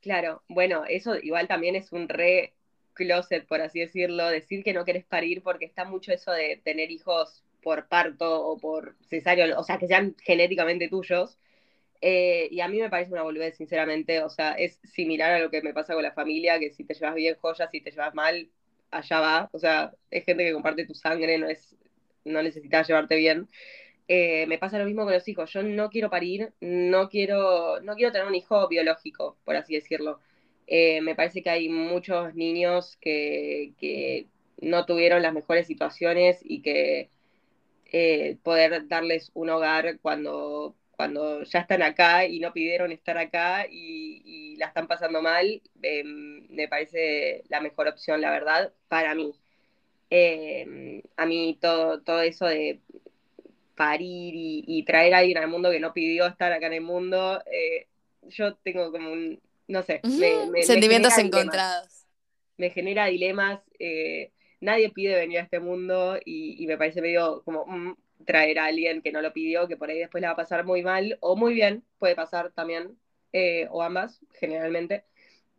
Claro, 0.00 0.42
bueno, 0.48 0.84
eso 0.88 1.16
igual 1.16 1.48
también 1.48 1.74
es 1.76 1.92
un 1.92 2.08
re 2.08 2.54
closet, 2.94 3.46
por 3.46 3.60
así 3.60 3.80
decirlo, 3.80 4.26
decir 4.28 4.62
que 4.64 4.72
no 4.72 4.84
querés 4.84 5.04
parir 5.04 5.42
porque 5.42 5.64
está 5.64 5.84
mucho 5.84 6.12
eso 6.12 6.30
de 6.32 6.60
tener 6.64 6.90
hijos 6.90 7.44
por 7.62 7.88
parto 7.88 8.46
o 8.46 8.58
por 8.58 8.96
cesárea, 9.08 9.58
o 9.58 9.64
sea, 9.64 9.78
que 9.78 9.88
sean 9.88 10.14
genéticamente 10.22 10.88
tuyos. 10.88 11.38
Eh, 12.00 12.48
y 12.50 12.60
a 12.60 12.68
mí 12.68 12.80
me 12.80 12.90
parece 12.90 13.12
una 13.12 13.22
boludez, 13.22 13.56
sinceramente, 13.56 14.22
o 14.22 14.30
sea, 14.30 14.52
es 14.52 14.80
similar 14.84 15.32
a 15.32 15.38
lo 15.40 15.50
que 15.50 15.62
me 15.62 15.74
pasa 15.74 15.94
con 15.94 16.02
la 16.02 16.12
familia, 16.12 16.58
que 16.60 16.70
si 16.70 16.84
te 16.84 16.94
llevas 16.94 17.14
bien, 17.14 17.36
joya, 17.40 17.68
si 17.68 17.80
te 17.80 17.90
llevas 17.90 18.14
mal, 18.14 18.48
allá 18.90 19.20
va. 19.20 19.50
O 19.52 19.58
sea, 19.58 19.92
es 20.10 20.24
gente 20.24 20.44
que 20.44 20.52
comparte 20.52 20.86
tu 20.86 20.94
sangre, 20.94 21.38
no 21.38 21.48
es, 21.48 21.76
no 22.24 22.42
necesitas 22.42 22.86
llevarte 22.88 23.16
bien. 23.16 23.48
Eh, 24.08 24.46
me 24.46 24.58
pasa 24.58 24.78
lo 24.78 24.84
mismo 24.86 25.04
con 25.04 25.12
los 25.14 25.26
hijos. 25.28 25.52
Yo 25.52 25.62
no 25.62 25.90
quiero 25.90 26.10
parir, 26.10 26.52
no 26.60 27.08
quiero, 27.08 27.80
no 27.80 27.94
quiero 27.96 28.12
tener 28.12 28.26
un 28.28 28.34
hijo 28.34 28.68
biológico, 28.68 29.36
por 29.44 29.56
así 29.56 29.74
decirlo. 29.74 30.20
Eh, 30.66 31.00
me 31.02 31.14
parece 31.14 31.42
que 31.42 31.50
hay 31.50 31.68
muchos 31.68 32.34
niños 32.34 32.98
que, 33.00 33.72
que 33.78 34.28
no 34.60 34.86
tuvieron 34.86 35.22
las 35.22 35.34
mejores 35.34 35.66
situaciones 35.66 36.40
y 36.44 36.62
que 36.62 37.10
poder 38.42 38.86
darles 38.88 39.30
un 39.34 39.48
hogar 39.50 39.98
cuando, 40.00 40.76
cuando 40.98 41.44
ya 41.44 41.60
están 41.60 41.82
acá 41.82 42.26
y 42.26 42.40
no 42.40 42.52
pidieron 42.52 42.90
estar 42.90 43.16
acá 43.18 43.68
y, 43.70 44.20
y 44.24 44.56
la 44.56 44.66
están 44.66 44.88
pasando 44.88 45.22
mal, 45.22 45.62
eh, 45.80 46.02
me 46.02 46.66
parece 46.66 47.44
la 47.48 47.60
mejor 47.60 47.86
opción, 47.86 48.20
la 48.20 48.32
verdad, 48.32 48.72
para 48.88 49.14
mí. 49.14 49.32
Eh, 50.10 51.00
a 51.16 51.24
mí 51.24 51.56
todo, 51.60 52.00
todo 52.00 52.20
eso 52.22 52.46
de 52.46 52.80
parir 53.76 54.34
y, 54.34 54.64
y, 54.66 54.82
traer 54.82 55.14
a 55.14 55.18
alguien 55.18 55.38
al 55.38 55.46
mundo 55.46 55.70
que 55.70 55.78
no 55.78 55.92
pidió 55.92 56.26
estar 56.26 56.50
acá 56.50 56.66
en 56.66 56.72
el 56.72 56.80
mundo, 56.80 57.44
eh, 57.46 57.86
yo 58.30 58.56
tengo 58.56 58.90
como 58.90 59.12
un, 59.12 59.40
no 59.68 59.84
sé, 59.84 60.00
me, 60.02 60.50
me, 60.50 60.64
sentimientos 60.64 61.16
me 61.16 61.22
encontrados. 61.22 61.86
Dilemas. 61.90 62.06
Me 62.56 62.70
genera 62.70 63.06
dilemas, 63.06 63.60
eh, 63.78 64.32
nadie 64.60 64.90
pide 64.90 65.14
venir 65.14 65.38
a 65.38 65.42
este 65.42 65.60
mundo 65.60 66.18
y, 66.24 66.60
y 66.60 66.66
me 66.66 66.76
parece 66.76 67.00
medio 67.00 67.42
como 67.44 67.64
mm, 67.66 67.94
traer 68.26 68.58
a 68.58 68.66
alguien 68.66 69.02
que 69.02 69.12
no 69.12 69.22
lo 69.22 69.32
pidió, 69.32 69.68
que 69.68 69.76
por 69.76 69.90
ahí 69.90 69.98
después 69.98 70.20
la 70.22 70.28
va 70.28 70.32
a 70.34 70.36
pasar 70.36 70.64
muy 70.64 70.82
mal 70.82 71.18
o 71.20 71.36
muy 71.36 71.54
bien, 71.54 71.84
puede 71.98 72.14
pasar 72.14 72.52
también, 72.52 72.98
eh, 73.32 73.66
o 73.70 73.82
ambas, 73.82 74.20
generalmente. 74.38 75.04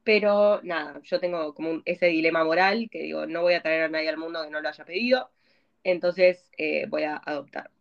Pero 0.04 0.62
nada, 0.64 1.00
yo 1.04 1.20
tengo 1.20 1.54
como 1.54 1.82
ese 1.86 2.08
dilema 2.08 2.44
moral 2.44 2.90
que 2.92 3.04
digo, 3.04 3.26
no 3.26 3.42
voy 3.42 3.54
a 3.54 3.62
traer 3.62 3.84
a 3.84 3.90
nadie 3.90 4.10
al 4.10 4.18
mundo 4.18 4.44
que 4.44 4.50
no 4.50 4.62
lo 4.62 4.70
haya 4.70 4.86
pedido, 4.86 5.32
entonces 5.84 6.50
eh, 6.58 6.86
voy 6.88 7.04
a 7.04 7.18
adoptar. 7.18 7.72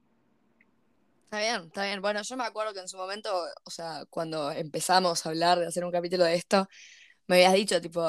Está 1.24 1.40
bien, 1.40 1.66
está 1.66 1.84
bien. 1.84 2.00
Bueno, 2.00 2.22
yo 2.22 2.36
me 2.38 2.44
acuerdo 2.44 2.72
que 2.72 2.80
en 2.80 2.88
su 2.88 2.96
momento, 2.96 3.30
o 3.64 3.70
sea, 3.70 4.04
cuando 4.08 4.50
empezamos 4.50 5.24
a 5.24 5.28
hablar 5.28 5.58
de 5.58 5.66
hacer 5.66 5.84
un 5.84 5.92
capítulo 5.92 6.24
de 6.24 6.34
esto, 6.34 6.66
me 7.26 7.36
habías 7.36 7.52
dicho, 7.52 7.80
tipo, 7.82 8.00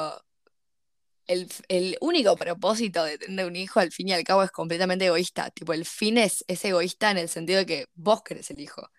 el, 1.30 1.48
el, 1.68 1.96
único 2.02 2.36
propósito 2.36 3.04
de 3.04 3.20
tener 3.20 3.46
un 3.46 3.56
hijo 3.56 3.80
al 3.80 3.92
fin 3.92 4.08
y 4.08 4.14
al 4.14 4.24
cabo 4.24 4.42
es 4.42 4.50
completamente 4.50 5.06
egoísta. 5.06 5.52
Tipo, 5.52 5.74
el 5.74 5.86
fin 5.86 6.18
es, 6.18 6.44
es 6.48 6.66
egoísta 6.66 7.12
en 7.12 7.20
el 7.20 7.30
sentido 7.30 7.60
de 7.60 7.66
que 7.68 7.86
vos 7.94 8.24
querés 8.24 8.50
el 8.50 8.60
hijo. 8.60 8.90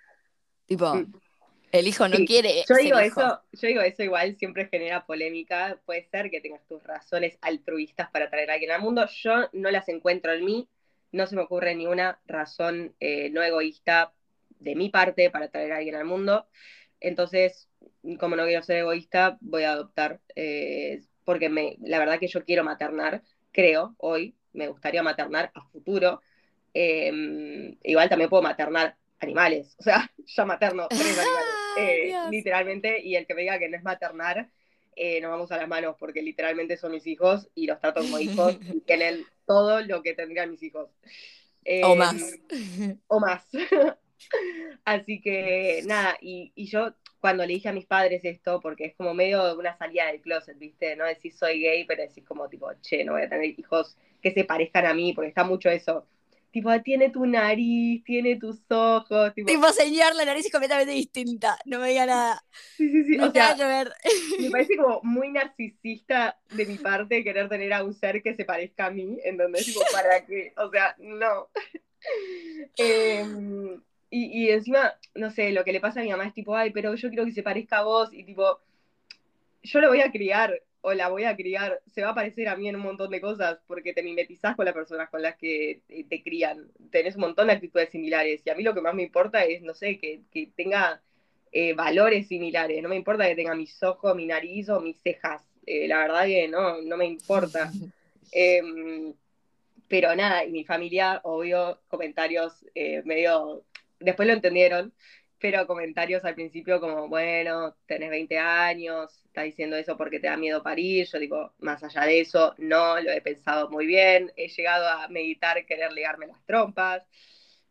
Tipo, 0.65 0.95
mm. 0.95 1.13
el 1.73 1.89
hijo 1.89 2.07
no 2.07 2.17
sí. 2.17 2.27
quiere. 2.27 2.65
Yo 2.69 2.77
digo 2.77 3.01
hijo. 3.01 3.21
eso, 3.21 3.43
yo 3.51 3.69
digo 3.69 3.81
eso 3.81 4.05
igual 4.05 4.37
siempre 4.37 4.69
genera 4.69 5.05
polémica. 5.05 5.81
Puede 5.85 6.09
ser 6.09 6.31
que 6.31 6.41
tengas 6.41 6.65
tus 6.69 6.81
razones 6.85 7.37
altruistas 7.43 8.09
para 8.11 8.31
traer 8.31 8.51
a 8.51 8.55
alguien 8.55 8.71
al 8.71 8.81
mundo. 8.81 9.09
Yo 9.09 9.49
no 9.53 9.73
las 9.73 9.89
encuentro 9.89 10.33
en 10.33 10.45
mí. 10.45 10.69
No 11.11 11.27
se 11.27 11.35
me 11.35 11.43
ocurre 11.43 11.75
ni 11.75 11.89
una 11.89 12.21
razón 12.27 12.95
eh, 13.01 13.31
no 13.31 13.43
egoísta 13.43 14.13
de 14.61 14.77
mi 14.77 14.89
parte 14.89 15.31
para 15.31 15.49
traer 15.49 15.73
a 15.73 15.79
alguien 15.79 15.97
al 15.97 16.05
mundo. 16.05 16.47
Entonces, 17.01 17.69
como 18.19 18.37
no 18.37 18.45
quiero 18.45 18.63
ser 18.63 18.79
egoísta, 18.79 19.39
voy 19.41 19.65
a 19.65 19.73
adoptar. 19.73 20.21
Eh, 20.37 21.03
porque 21.25 21.49
me, 21.49 21.77
la 21.81 21.99
verdad 21.99 22.19
que 22.19 22.29
yo 22.29 22.45
quiero 22.45 22.65
maternar, 22.65 23.23
creo, 23.53 23.95
hoy, 23.99 24.35
me 24.53 24.69
gustaría 24.69 25.03
maternar 25.03 25.51
a 25.55 25.63
futuro. 25.69 26.21
Eh, 26.75 27.77
igual 27.83 28.09
también 28.09 28.31
puedo 28.31 28.43
maternar 28.43 28.97
animales, 29.21 29.77
o 29.79 29.83
sea, 29.83 30.11
ya 30.27 30.45
materno 30.45 30.89
tres 30.89 31.19
animales, 31.19 31.55
eh, 31.79 32.15
literalmente, 32.31 33.01
y 33.01 33.17
el 33.17 33.27
que 33.27 33.35
me 33.35 33.43
diga 33.43 33.59
que 33.59 33.69
no 33.69 33.77
es 33.77 33.83
maternar, 33.83 34.51
eh, 34.97 35.21
nos 35.21 35.31
vamos 35.31 35.53
a 35.53 35.57
las 35.57 35.69
manos, 35.69 35.97
porque 35.99 36.23
literalmente 36.23 36.77
son 36.77 36.93
mis 36.93 37.07
hijos 37.07 37.49
y 37.55 37.67
los 37.67 37.81
trato 37.81 38.01
como 38.01 38.19
hijos 38.19 38.57
y 38.75 38.81
tienen 38.81 39.25
todo 39.47 39.81
lo 39.83 40.03
que 40.03 40.15
tendrían 40.15 40.51
mis 40.51 40.63
hijos. 40.63 40.91
O 41.85 41.95
más. 41.95 42.41
O 43.07 43.21
más. 43.21 43.47
Así 44.85 45.21
que 45.21 45.83
nada, 45.87 46.17
y, 46.21 46.53
y 46.55 46.67
yo 46.67 46.95
cuando 47.21 47.45
le 47.47 47.55
dije 47.55 47.69
a 47.69 47.73
mis 47.73 47.87
padres 47.87 48.25
esto, 48.25 48.61
porque 48.61 48.87
es 48.87 48.95
como 48.97 49.15
medio 49.15 49.57
una 49.59 49.77
salida 49.77 50.07
del 50.07 50.21
closet, 50.21 50.59
¿viste? 50.59 50.97
No 50.97 51.05
decís 51.05 51.39
soy 51.39 51.61
gay, 51.61 51.85
pero 51.85 52.03
decís 52.03 52.25
como 52.27 52.49
tipo, 52.49 52.71
che, 52.81 53.05
no 53.05 53.13
voy 53.13 53.23
a 53.23 53.29
tener 53.29 53.59
hijos 53.59 53.97
que 54.23 54.33
se 54.33 54.45
parezcan 54.45 54.87
a 54.87 54.95
mí, 54.95 55.13
porque 55.13 55.29
está 55.29 55.45
mucho 55.45 55.69
eso. 55.69 56.07
Tipo, 56.51 56.71
tiene 56.83 57.11
tu 57.11 57.27
nariz, 57.27 58.03
tiene 58.03 58.37
tus 58.37 58.59
ojos. 58.71 59.33
Tipo, 59.35 59.47
tipo 59.47 59.73
señor, 59.73 60.17
la 60.17 60.25
nariz 60.25 60.47
es 60.47 60.53
completamente 60.53 60.93
distinta, 60.93 61.57
no 61.65 61.79
me 61.79 61.91
diga 61.91 62.07
nada. 62.07 62.43
Sí, 62.77 62.91
sí, 62.91 63.05
sí. 63.05 63.17
No 63.17 63.29
o 63.29 63.33
sea, 63.33 63.55
que 63.55 63.65
ver. 63.65 63.93
me 64.41 64.51
parece 64.51 64.77
como 64.77 65.01
muy 65.05 65.31
narcisista 65.31 66.41
de 66.51 66.67
mi 66.67 66.77
parte 66.77 67.23
querer 67.23 67.49
tener 67.49 67.73
a 67.73 67.85
un 67.85 67.95
ser 67.95 68.23
que 68.23 68.35
se 68.35 68.45
parezca 68.45 68.87
a 68.87 68.91
mí, 68.91 69.19
en 69.25 69.37
donde 69.37 69.63
tipo, 69.63 69.81
¿para 69.93 70.27
qué? 70.27 70.53
O 70.57 70.71
sea, 70.71 70.97
no. 70.99 71.49
eh, 72.79 73.25
y, 74.11 74.45
y, 74.45 74.51
encima, 74.51 74.95
no 75.15 75.31
sé, 75.31 75.53
lo 75.53 75.65
que 75.65 75.73
le 75.73 75.81
pasa 75.81 76.01
a 76.01 76.03
mi 76.03 76.11
mamá 76.11 76.27
es 76.27 76.35
tipo, 76.35 76.57
ay, 76.57 76.71
pero 76.71 76.95
yo 76.95 77.09
quiero 77.09 77.25
que 77.25 77.33
se 77.33 77.43
parezca 77.43 77.79
a 77.79 77.85
vos, 77.85 78.13
y 78.13 78.25
tipo, 78.25 78.61
yo 79.63 79.81
lo 79.81 79.89
voy 79.89 80.01
a 80.01 80.11
criar, 80.11 80.61
o 80.83 80.93
la 80.95 81.09
voy 81.09 81.25
a 81.25 81.37
criar, 81.37 81.81
se 81.87 82.03
va 82.03 82.11
a 82.11 82.15
parecer 82.15 82.49
a 82.49 82.57
mí 82.57 82.69
en 82.69 82.77
un 82.77 82.83
montón 82.83 83.11
de 83.11 83.21
cosas, 83.21 83.59
porque 83.67 83.93
te 83.93 84.03
mimetizás 84.03 84.57
con 84.57 84.65
las 84.65 84.75
personas 84.75 85.11
con 85.11 85.23
las 85.23 85.37
que 85.37 85.81
te, 85.87 86.05
te 86.05 86.23
crían, 86.23 86.69
tenés 86.91 87.17
un 87.17 87.23
montón 87.23 87.49
de 87.49 87.55
actitudes 87.55 87.91
similares, 87.91 88.43
y 88.45 88.51
a 88.51 88.55
mí 88.55 88.63
lo 88.63 88.75
que 88.75 88.81
más 88.81 88.95
me 88.95 89.03
importa 89.03 89.45
es, 89.45 89.63
no 89.63 89.75
sé, 89.75 89.99
que, 89.99 90.21
que 90.33 90.51
tenga 90.57 91.01
eh, 91.53 91.75
valores 91.75 92.29
similares, 92.29 92.83
no 92.83 92.89
me 92.89 92.97
importa 92.97 93.27
que 93.27 93.35
tenga 93.35 93.55
mis 93.55 93.83
ojos, 93.83 94.15
mi 94.15 94.27
nariz 94.27 94.69
o 94.69 94.81
mis 94.81 95.01
cejas, 95.03 95.43
eh, 95.67 95.89
la 95.89 95.99
verdad 95.99 96.25
que 96.27 96.49
no, 96.49 96.81
no 96.83 96.97
me 96.97 97.07
importa. 97.07 97.71
Em, 98.33 99.13
pero 99.89 100.15
nada, 100.15 100.45
y 100.45 100.53
mi 100.53 100.65
familia, 100.65 101.21
obvio, 101.25 101.81
comentarios 101.89 102.65
eh, 102.77 103.03
medio, 103.05 103.65
después 104.01 104.27
lo 104.27 104.35
entendieron, 104.35 104.93
pero 105.39 105.67
comentarios 105.67 106.25
al 106.25 106.35
principio 106.35 106.81
como, 106.81 107.09
bueno, 107.09 107.77
tenés 107.87 108.11
20 108.11 108.39
años, 108.39 109.23
estás 109.25 109.45
diciendo 109.45 109.77
eso 109.77 109.97
porque 109.97 110.21
te 110.21 110.27
da 110.27 110.37
miedo 110.37 110.63
parir, 110.63 111.07
yo 111.07 111.19
digo, 111.19 111.55
más 111.59 111.83
allá 111.83 112.03
de 112.03 112.21
eso, 112.21 112.55
no, 112.59 113.01
lo 113.01 113.11
he 113.11 113.21
pensado 113.23 113.71
muy 113.71 113.87
bien, 113.87 114.33
he 114.37 114.49
llegado 114.49 114.87
a 114.87 115.09
meditar, 115.09 115.65
querer 115.65 115.93
ligarme 115.93 116.27
las 116.27 116.45
trompas. 116.45 117.07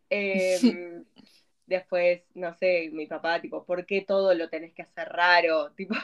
Em, 0.10 1.06
después, 1.68 2.24
no 2.34 2.54
sé, 2.56 2.90
mi 2.92 3.06
papá, 3.06 3.40
tipo, 3.40 3.64
¿por 3.66 3.86
qué 3.86 4.02
todo 4.02 4.34
lo 4.34 4.50
tenés 4.50 4.74
que 4.74 4.82
hacer 4.82 5.08
raro? 5.10 5.72
Tipo, 5.74 5.96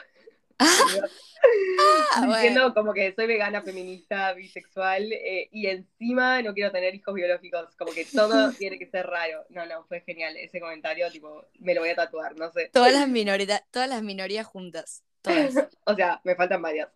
ah, 0.59 2.27
diciendo 2.27 2.73
como 2.73 2.93
que 2.93 3.13
soy 3.13 3.27
vegana, 3.27 3.61
feminista, 3.61 4.33
bisexual 4.33 5.11
eh, 5.11 5.49
y 5.51 5.67
encima 5.67 6.41
no 6.41 6.53
quiero 6.53 6.71
tener 6.71 6.95
hijos 6.95 7.13
biológicos, 7.13 7.75
como 7.77 7.91
que 7.91 8.05
todo 8.05 8.51
tiene 8.57 8.79
que 8.79 8.87
ser 8.87 9.05
raro. 9.05 9.45
No, 9.49 9.65
no, 9.65 9.85
fue 9.85 10.01
genial 10.01 10.35
ese 10.37 10.59
comentario, 10.59 11.09
tipo, 11.11 11.45
me 11.59 11.73
lo 11.73 11.81
voy 11.81 11.89
a 11.89 11.95
tatuar, 11.95 12.35
no 12.37 12.51
sé. 12.51 12.69
Todas 12.71 12.93
las, 12.93 13.07
minorías 13.07 13.63
todas 13.71 13.89
las 13.89 14.01
minorías 14.03 14.45
juntas. 14.45 15.03
Todas. 15.21 15.53
o 15.85 15.95
sea, 15.95 16.21
me 16.23 16.35
faltan 16.35 16.61
varias. 16.61 16.89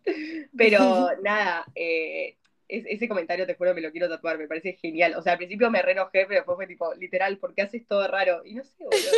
Pero 0.56 1.10
nada, 1.22 1.64
eh, 1.74 2.36
ese 2.70 3.08
comentario 3.08 3.46
te 3.46 3.54
juro 3.54 3.74
me 3.74 3.80
lo 3.80 3.90
quiero 3.90 4.08
tatuar, 4.08 4.38
me 4.38 4.46
parece 4.46 4.74
genial. 4.74 5.14
O 5.16 5.22
sea, 5.22 5.32
al 5.32 5.38
principio 5.38 5.70
me 5.70 5.82
renojé, 5.82 6.26
pero 6.26 6.40
después 6.40 6.56
fue 6.56 6.66
tipo, 6.66 6.94
literal, 6.94 7.38
¿por 7.38 7.54
qué 7.54 7.62
haces 7.62 7.86
todo 7.86 8.06
raro? 8.06 8.42
Y 8.44 8.54
no 8.54 8.64
sé, 8.64 8.84
boludo, 8.84 9.10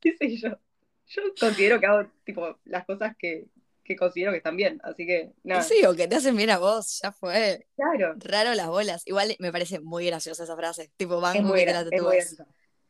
qué 0.00 0.16
sé 0.16 0.36
yo. 0.36 0.58
Yo 1.06 1.22
considero 1.40 1.80
que 1.80 1.86
hago 1.86 2.10
tipo 2.24 2.58
las 2.64 2.84
cosas 2.84 3.16
que, 3.16 3.46
que 3.88 3.96
considero 3.96 4.30
que 4.30 4.36
están 4.36 4.56
bien, 4.56 4.80
así 4.84 5.06
que 5.06 5.32
nada. 5.42 5.62
Sí, 5.62 5.84
o 5.86 5.94
que 5.94 6.06
te 6.06 6.16
hacen 6.16 6.36
bien 6.36 6.50
a 6.50 6.58
vos, 6.58 7.00
ya 7.02 7.10
fue. 7.10 7.66
Claro. 7.74 8.14
Raro 8.18 8.54
las 8.54 8.68
bolas. 8.68 9.02
Igual 9.06 9.34
me 9.38 9.50
parece 9.50 9.80
muy 9.80 10.06
graciosa 10.06 10.44
esa 10.44 10.56
frase. 10.56 10.90
Tipo, 10.98 11.20
van 11.20 11.36
es 11.36 11.42
muy, 11.42 11.62
es 11.62 12.02
muy 12.02 12.18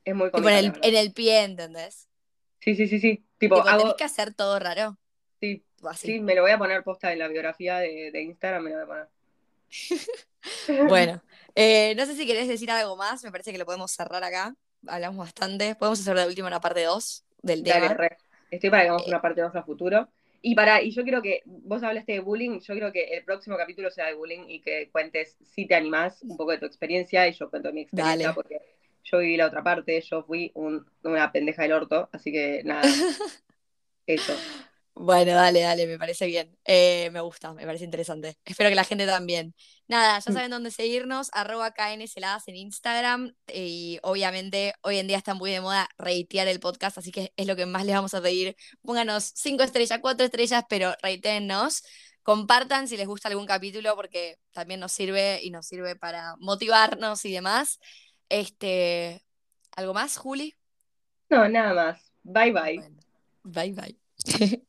Es 0.04 0.14
muy 0.14 0.30
tipo, 0.30 0.48
en, 0.48 0.54
el, 0.54 0.72
en 0.82 0.96
el 0.96 1.12
pie, 1.12 1.44
¿entendés? 1.44 2.08
Sí, 2.60 2.74
sí, 2.74 2.88
sí, 2.88 2.98
sí. 2.98 3.24
Tipo, 3.38 3.56
tipo 3.56 3.68
hago... 3.68 3.78
tenés 3.78 3.94
que 3.94 4.04
hacer 4.04 4.34
todo 4.34 4.58
raro. 4.58 4.98
Sí, 5.40 5.64
sí, 5.94 6.18
me 6.18 6.34
lo 6.34 6.42
voy 6.42 6.50
a 6.50 6.58
poner 6.58 6.82
posta 6.82 7.12
en 7.12 7.20
la 7.20 7.28
biografía 7.28 7.78
de, 7.78 8.10
de 8.10 8.22
Instagram, 8.22 8.64
me 8.64 8.70
lo 8.70 8.76
voy 8.76 8.84
a 8.84 8.86
poner. 8.88 9.08
bueno, 10.88 11.22
eh, 11.54 11.94
no 11.96 12.06
sé 12.06 12.16
si 12.16 12.26
querés 12.26 12.48
decir 12.48 12.70
algo 12.72 12.96
más, 12.96 13.22
me 13.22 13.30
parece 13.30 13.52
que 13.52 13.58
lo 13.58 13.66
podemos 13.66 13.92
cerrar 13.92 14.24
acá. 14.24 14.56
Hablamos 14.88 15.18
bastante. 15.18 15.76
Podemos 15.76 16.00
hacer 16.00 16.16
de 16.16 16.26
última 16.26 16.48
una 16.48 16.60
parte 16.60 16.82
2 16.82 17.24
del 17.42 17.62
tema. 17.62 17.96
Estoy 18.50 18.70
para 18.70 18.82
que 18.82 18.88
hagamos 18.88 19.06
una 19.06 19.20
parte 19.20 19.42
2 19.42 19.54
a 19.54 19.62
futuro. 19.62 20.08
Y 20.40 20.54
para, 20.54 20.82
y 20.82 20.90
yo 20.90 21.02
quiero 21.02 21.20
que, 21.20 21.42
vos 21.44 21.82
hablaste 21.82 22.12
de 22.12 22.20
bullying, 22.20 22.60
yo 22.60 22.74
creo 22.74 22.92
que 22.92 23.04
el 23.04 23.24
próximo 23.24 23.56
capítulo 23.56 23.90
sea 23.90 24.06
de 24.06 24.14
bullying 24.14 24.44
y 24.48 24.60
que 24.60 24.88
cuentes, 24.90 25.36
si 25.42 25.66
te 25.66 25.74
animás, 25.74 26.22
un 26.22 26.36
poco 26.36 26.52
de 26.52 26.58
tu 26.58 26.66
experiencia 26.66 27.26
y 27.26 27.32
yo 27.32 27.50
cuento 27.50 27.72
mi 27.72 27.82
experiencia 27.82 28.32
porque 28.34 28.60
yo 29.02 29.18
viví 29.18 29.36
la 29.36 29.46
otra 29.46 29.62
parte, 29.62 30.00
yo 30.00 30.22
fui 30.22 30.52
una 30.54 31.32
pendeja 31.32 31.62
del 31.62 31.72
orto, 31.72 32.08
así 32.12 32.30
que 32.30 32.62
nada, 32.64 32.82
eso. 34.06 34.34
Bueno, 35.00 35.32
dale, 35.32 35.60
dale, 35.60 35.86
me 35.86 35.96
parece 35.96 36.26
bien. 36.26 36.58
Eh, 36.64 37.08
me 37.12 37.20
gusta, 37.20 37.54
me 37.54 37.64
parece 37.64 37.84
interesante. 37.84 38.36
Espero 38.44 38.68
que 38.68 38.74
la 38.74 38.82
gente 38.82 39.06
también. 39.06 39.54
Nada, 39.86 40.18
ya 40.18 40.32
mm. 40.32 40.34
saben 40.34 40.50
dónde 40.50 40.72
seguirnos, 40.72 41.30
arroba 41.32 41.70
KNSLAdas 41.70 42.48
en 42.48 42.56
Instagram. 42.56 43.32
Y 43.46 44.00
obviamente 44.02 44.74
hoy 44.82 44.98
en 44.98 45.06
día 45.06 45.16
está 45.16 45.34
muy 45.34 45.52
de 45.52 45.60
moda 45.60 45.88
reitear 45.98 46.48
el 46.48 46.58
podcast, 46.58 46.98
así 46.98 47.12
que 47.12 47.32
es 47.36 47.46
lo 47.46 47.54
que 47.54 47.64
más 47.64 47.86
les 47.86 47.94
vamos 47.94 48.12
a 48.14 48.20
pedir. 48.20 48.56
Pónganos 48.82 49.30
cinco 49.36 49.62
estrellas, 49.62 50.00
cuatro 50.02 50.26
estrellas, 50.26 50.64
pero 50.68 50.92
reiteennos. 51.00 51.84
Compartan 52.24 52.88
si 52.88 52.96
les 52.96 53.06
gusta 53.06 53.28
algún 53.28 53.46
capítulo, 53.46 53.94
porque 53.94 54.40
también 54.50 54.80
nos 54.80 54.90
sirve 54.90 55.38
y 55.44 55.50
nos 55.50 55.64
sirve 55.68 55.94
para 55.94 56.34
motivarnos 56.40 57.24
y 57.24 57.32
demás. 57.32 57.78
Este, 58.28 59.24
¿Algo 59.76 59.94
más, 59.94 60.16
Juli? 60.16 60.56
No, 61.30 61.48
nada 61.48 61.72
más. 61.72 62.12
Bye 62.24 62.50
bye. 62.50 62.90
bye 63.44 63.72
bye. 63.72 64.58